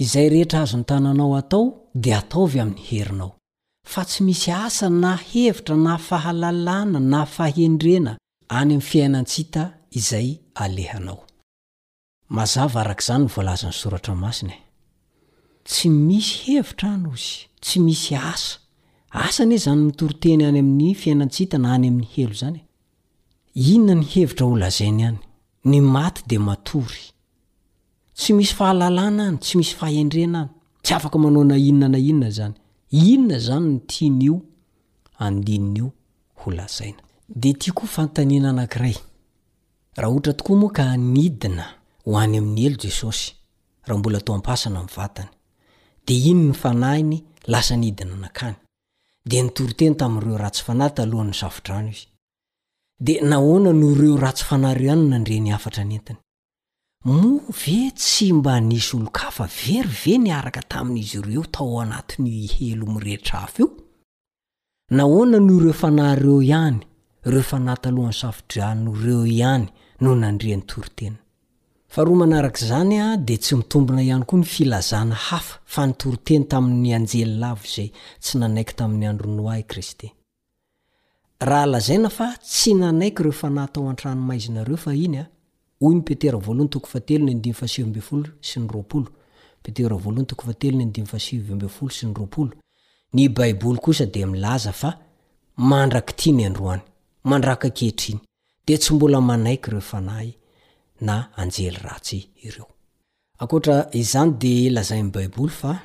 izyeay 0.03 0.29
rehetra 0.33 0.59
azonytananao 0.63 1.33
atao 1.41 1.65
de 2.03 2.11
ataovy 2.19 2.57
amin'ny 2.63 2.83
herinao 2.89 3.31
fa 3.93 4.01
tsy 4.07 4.19
misy 4.27 4.47
asa 4.65 4.87
nahevitra 5.03 5.75
na 5.85 5.91
ahlalana 6.17 6.99
nae 7.11 8.17
any 8.49 8.61
ami'ny 8.73 8.81
fiainantsita 8.81 9.63
izay 9.99 10.27
alehanao 10.63 11.19
mazava 12.37 12.79
arak'zany 12.83 13.23
ny 13.25 13.29
voalazany 13.35 13.73
soratra 13.81 14.13
masinae 14.23 14.57
tsy 15.69 15.87
misy 16.07 16.31
hevitra 16.55 16.87
any 16.95 17.05
ozy 17.13 17.37
tsy 17.65 17.77
misy 17.85 18.13
asa 18.31 18.57
asa 19.25 19.43
n 19.45 19.51
e 19.53 19.57
zany 19.65 19.81
mitoriteny 19.87 20.41
any 20.49 20.59
amin'ny 20.63 20.93
fiainantsinta 21.01 21.57
na 21.61 21.67
any 21.77 21.87
amin'ny 21.91 22.07
helo 22.15 22.33
zany 22.41 22.57
e. 22.57 22.65
inona 23.73 23.95
ny 24.01 24.05
hevitra 24.17 24.45
ho 24.49 24.55
lazaina 24.63 25.07
any 25.09 25.19
ny 25.69 25.77
maty 25.95 26.21
de 26.31 26.37
matory 26.47 27.03
tsy 28.19 28.31
misy 28.37 28.53
fahalalàna 28.57 29.21
any 29.29 29.37
tsy 29.43 29.53
misy 29.61 29.73
fahaendrena 29.79 30.41
any 30.49 30.49
tsy 30.83 30.93
afaka 30.97 31.17
manao 31.23 31.43
na 31.49 31.53
inona 31.69 31.89
na 31.93 31.99
inona 32.09 32.29
zany 32.37 32.55
inona 33.11 33.37
zany 33.47 33.69
no 33.77 33.85
tiany 33.91 34.19
io 34.27 34.35
andininaio 35.25 35.87
ho 36.41 36.47
lazaina 36.59 37.03
de 37.29 37.53
tya 37.59 37.73
koa 37.77 37.87
fantanina 37.95 38.49
anankiray 38.49 38.95
raha 39.97 40.13
ohtra 40.13 40.33
tokoa 40.33 40.57
moa 40.59 40.71
ka 40.73 40.97
nidina 40.97 41.63
ho 42.05 42.17
any 42.17 42.37
amin'ny 42.37 42.65
elo 42.67 42.77
jesosy 42.77 43.33
raha 43.87 43.99
mbola 43.99 44.17
ato 44.17 44.33
ampasana 44.33 44.79
m'y 44.83 44.91
vatany 44.97 45.29
de 46.07 46.13
iny 46.13 46.47
ny 46.49 46.53
fanahiny 46.53 47.17
lasa 47.47 47.75
nidina 47.77 48.15
nakany 48.15 48.55
de 49.29 49.41
nitoriteny 49.43 49.95
tamn'reo 49.97 50.37
ratsy 50.37 50.63
fana 50.63 50.89
talohany 50.89 51.35
aftrano 51.41 51.89
izy 51.89 52.07
de 52.99 53.19
nahoana 53.21 53.73
no 53.73 53.93
reo 53.93 54.17
ratsy 54.17 54.43
fanareo 54.43 54.89
hany 54.91 55.07
nandre 55.09 55.39
ny 55.39 55.51
afatra 55.53 55.83
nentny 55.83 56.17
move 57.05 57.79
tsy 57.95 58.33
mba 58.33 58.59
nisy 58.59 58.95
olokafa 58.97 59.45
veryve 59.65 60.17
nyaraka 60.17 60.61
tamin'izy 60.63 61.17
ireo 61.17 61.45
tao 61.45 61.79
anatny 61.81 62.47
helo 62.47 62.85
miretra 62.85 63.39
af 63.43 63.59
io 63.59 63.69
nahoana 64.89 65.39
noho 65.39 65.59
reo 65.59 65.73
fanayreo 65.73 66.41
ihany 66.41 66.88
refa 67.23 67.59
natalohan'ny 67.59 68.13
safidranoreo 68.13 69.25
iany 69.25 69.65
no 70.01 70.15
nandra 70.15 70.55
nytortenykz 70.55 71.17
d 73.27 73.37
tsy 73.37 73.55
mitmbona 73.55 74.01
ihanykoa 74.01 74.39
ny 74.39 74.45
filazana 74.45 75.15
hafa 75.15 75.59
fa 75.65 75.87
nytoriteny 75.87 76.45
tamin'ny 76.47 76.93
anjely 76.95 77.25
lavo 77.39 77.63
zay 77.75 77.91
tsy 78.21 78.37
nanaiky 78.37 78.73
tamin'ny 78.75 79.07
andronoay 79.07 79.63
kristha 79.65 80.07
lzaina 81.67 82.09
fa 82.09 82.37
tsy 82.39 82.73
nanaiky 82.73 83.23
refa 83.23 83.49
natao 83.49 83.89
antranomaiznareo 83.89 84.77
fa 84.77 84.93
inyy 84.93 85.25
y 93.11 93.15
ny 93.15 93.29
aibly 93.43 93.79
kosa 93.81 94.05
de 94.05 94.23
milaza 94.25 94.71
fa 94.71 94.99
mandraky 95.57 96.13
ti 96.15 96.31
ny 96.31 96.45
androany 96.45 96.81
mandraka 97.23 97.69
kehitriny 97.69 98.19
de 98.67 98.77
tsy 98.77 98.93
mbola 98.93 99.21
manaiky 99.21 99.71
reofanahy 99.71 100.33
na 101.01 101.31
anjely 101.37 101.77
ratsy 101.81 102.29
ireo 102.43 102.67
aatra 103.39 103.77
izany 103.99 104.31
de 104.41 104.53
lazai 104.69 105.03
n'y 105.03 105.11
baiboly 105.11 105.51
fa 105.51 105.79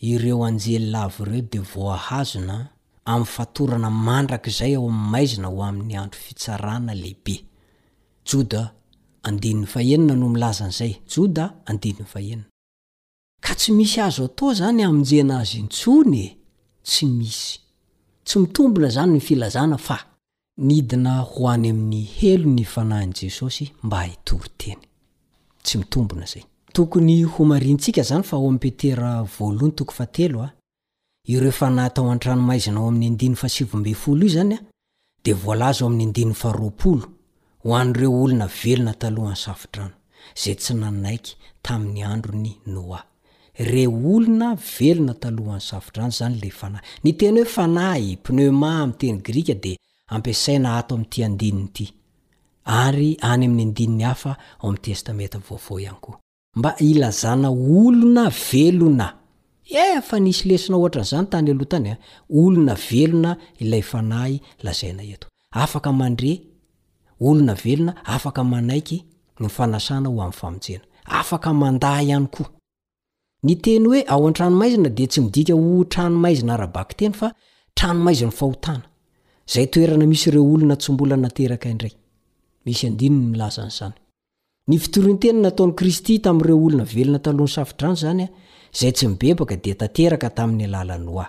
ireo 0.00 0.44
anjely 0.44 0.78
lavo 0.90 1.24
ireo 1.26 1.42
de 1.52 1.58
voahazona 1.74 2.68
ami'ny 3.04 3.26
fatorana 3.26 3.90
mandrak 3.90 4.48
zay 4.58 4.74
ao 4.76 4.88
am'ny 4.90 5.10
maizina 5.12 5.48
ho 5.48 5.62
amin'ny 5.64 5.96
andro 5.96 6.20
fitsarana 6.20 6.94
lehibe 6.94 7.36
jodayiaaeaazto 8.24 10.04
e? 16.14 16.36
tsy 16.82 17.06
misy 17.06 17.58
tsy 18.24 18.38
mitombona 18.38 18.88
zany 18.88 19.12
ny 19.14 19.20
filazana 19.20 19.78
fa 19.78 20.09
nidina 20.66 21.12
ho 21.28 21.40
any 21.52 21.70
amin'ny 21.72 22.00
helo 22.16 22.50
ny 22.52 22.64
fanahini 22.64 23.12
jesosy 23.14 23.72
mba 23.82 24.02
hitoryteny 24.02 24.76
tsy 25.62 25.78
mitombona 25.78 26.26
zay 26.26 26.42
tokony 26.72 27.24
onia 27.38 28.02
zany 28.04 28.22
fa 28.22 28.36
optera 28.36 29.18
ano 29.18 29.28
a 29.68 29.72
ah. 30.44 30.50
i 31.28 31.34
reoanahytao 31.40 32.10
antranoaizina 32.12 32.80
o 32.80 32.88
amin'y 32.88 33.36
io 34.06 34.28
zanya 34.28 34.56
ah, 34.56 34.62
de 35.24 35.32
volaza 35.32 35.84
ho 35.84 35.88
amin'ny 35.90 36.34
ar 36.44 36.58
ho 36.60 36.72
an'ireo 37.76 38.22
olona 38.22 38.46
velona 38.64 38.92
talohany 39.00 39.36
safitrano 39.40 39.94
zay 40.44 40.54
tsy 40.54 40.74
nanaiky 40.74 41.32
tamin'ny 41.62 42.02
andro 42.04 42.34
ny 42.38 42.52
noa 42.66 43.00
re 43.58 43.86
olona 43.86 44.54
velona 44.80 45.14
talohany 45.14 45.60
stran 45.86 46.10
zany 46.10 46.36
le 46.42 46.52
anah 46.60 46.82
eny 47.02 47.44
hoee 47.44 49.76
ampiasaina 50.10 50.76
at 50.78 50.92
ami'tyandinyyy 50.92 51.88
ilazana 56.78 57.48
olona 57.52 58.28
velona 58.48 59.08
fa 60.08 60.18
nisy 60.20 60.48
lesina 60.48 60.76
ohatran'zany 60.80 61.26
tany 61.30 61.48
alotanyeakay 61.50 63.08
eafaka 68.08 68.44
manda 71.54 71.88
any 72.00 72.26
ko 72.34 72.44
ny 73.44 73.54
teny 73.62 73.84
hoe 73.86 74.00
ao 74.12 74.26
antranomaizina 74.28 74.88
de 74.98 75.04
sy 75.10 75.20
midika 75.20 75.54
hotranomaizinarabakteny 75.54 77.12
fa 77.20 77.28
tranomaiziny 77.74 78.30
fahotana 78.30 78.89
zay 79.50 79.66
toerana 79.74 80.06
misy 80.10 80.26
ireo 80.30 80.44
olona 80.54 80.76
tsy 80.80 80.90
mbola 80.94 81.16
nateraka 81.24 81.66
indray 81.74 81.90
misy 82.66 82.82
andinny 82.90 83.22
milazan'zany 83.32 83.94
ny 84.68 84.74
fitorintena 84.82 85.38
nataony 85.46 85.72
kristy 85.78 86.14
tamin'ireo 86.24 86.58
olona 86.66 86.84
velona 86.94 87.18
talony 87.26 87.48
saftra 87.56 87.86
any 87.92 87.96
zanya 88.04 88.26
zay 88.80 88.92
tsy 88.96 89.04
mibebaka 89.10 89.54
dia 89.64 89.74
tateraka 89.82 90.28
tamin'ny 90.38 90.64
alala 90.70 90.96
noa 91.06 91.26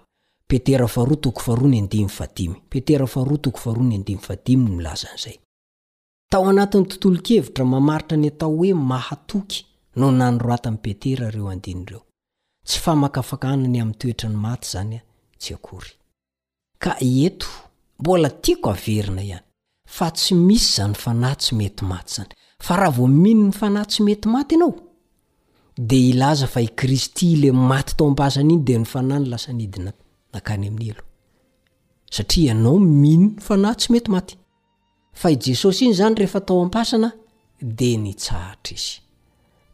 tao 6.30 6.44
anatin'ny 6.48 6.86
tontolo 6.88 7.18
kevitra 7.26 7.64
mamaritra 7.64 8.16
ny 8.16 8.26
atao 8.28 8.50
hoe 8.56 8.72
mahatoky 8.74 9.58
no 9.96 10.10
nanyroata 10.12 10.68
am 10.68 10.76
petera 10.78 11.30
reo 11.30 11.48
adinreo 11.48 12.02
tsy 12.66 12.78
famakafaka 12.84 13.46
hnany 13.52 13.78
ami'ny 13.82 13.98
toetra 14.00 14.28
ny 14.30 14.36
maty 14.36 14.68
zanya 14.72 15.00
tsy 15.40 15.54
akory 15.54 15.90
ka 16.78 16.92
eto 17.00 17.46
mbola 17.98 18.28
tiako 18.30 18.70
averina 18.70 19.22
ihany 19.28 19.42
fa 19.96 20.10
tsy 20.10 20.34
misy 20.34 20.70
za 20.76 20.84
ny 20.88 20.94
fanahy 20.94 21.36
tsy 21.36 21.54
mety 21.54 21.84
maty 21.84 22.14
zany 22.14 22.30
fa 22.64 22.76
raha 22.76 22.90
vo 22.96 23.06
mino 23.06 23.44
ny 23.46 23.52
fanahy 23.52 23.86
tsy 23.86 24.02
mety 24.02 24.28
maty 24.28 24.54
anao 24.54 24.74
de 25.78 25.96
ilaza 26.10 26.46
fa 26.46 26.60
ikristy 26.60 27.36
le 27.36 27.52
maty 27.52 27.94
o 28.02 28.10
mbaanainy 28.10 28.62
d 28.64 28.78
nnye 28.78 29.26
fa 35.16 35.30
i 35.32 35.36
jesosy 35.36 35.84
iny 35.84 35.94
zany 35.94 36.14
rehefa 36.14 36.40
tao 36.40 36.62
ampasana 36.62 37.10
de 37.60 37.96
nytsahatra 37.96 38.74
izy 38.76 39.00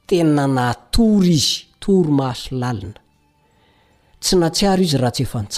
tena 0.06 0.46
natory 0.46 1.30
izy 1.34 1.64
tory 1.78 2.08
mahaso 2.10 2.56
lalina 2.56 3.00
y 4.32 4.34
aia 4.66 4.80
izy 4.80 4.96
aha 4.96 5.10
tsyenangaany 5.10 5.48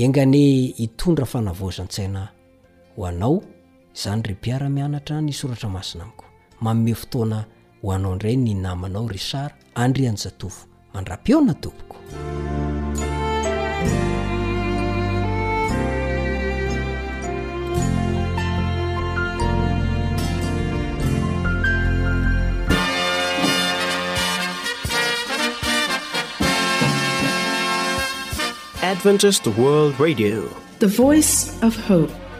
engan 0.02 0.34
itondra 0.84 1.24
fanavzantsaina 1.32 2.20
a 3.06 3.08
izany 3.96 4.22
ry 4.26 4.34
piara-mianatra 4.40 5.20
ny 5.20 5.32
soratra 5.40 5.68
masina 5.74 6.02
amikoa 6.04 6.28
maome 6.64 6.94
fotoana 7.00 7.40
hoanao 7.82 8.14
ndray 8.16 8.36
ny 8.36 8.54
namanao 8.64 9.08
ry 9.12 9.18
sara 9.30 9.54
andry 9.74 10.08
anzatofo 10.10 10.66
mandra-peona 10.94 11.54
tompoko 11.60 11.96
adventis 28.92 29.40
world 29.58 29.94
radio 29.98 30.40
the 30.78 30.86
voice 30.86 31.52
of 31.62 31.76
hope 31.88 32.21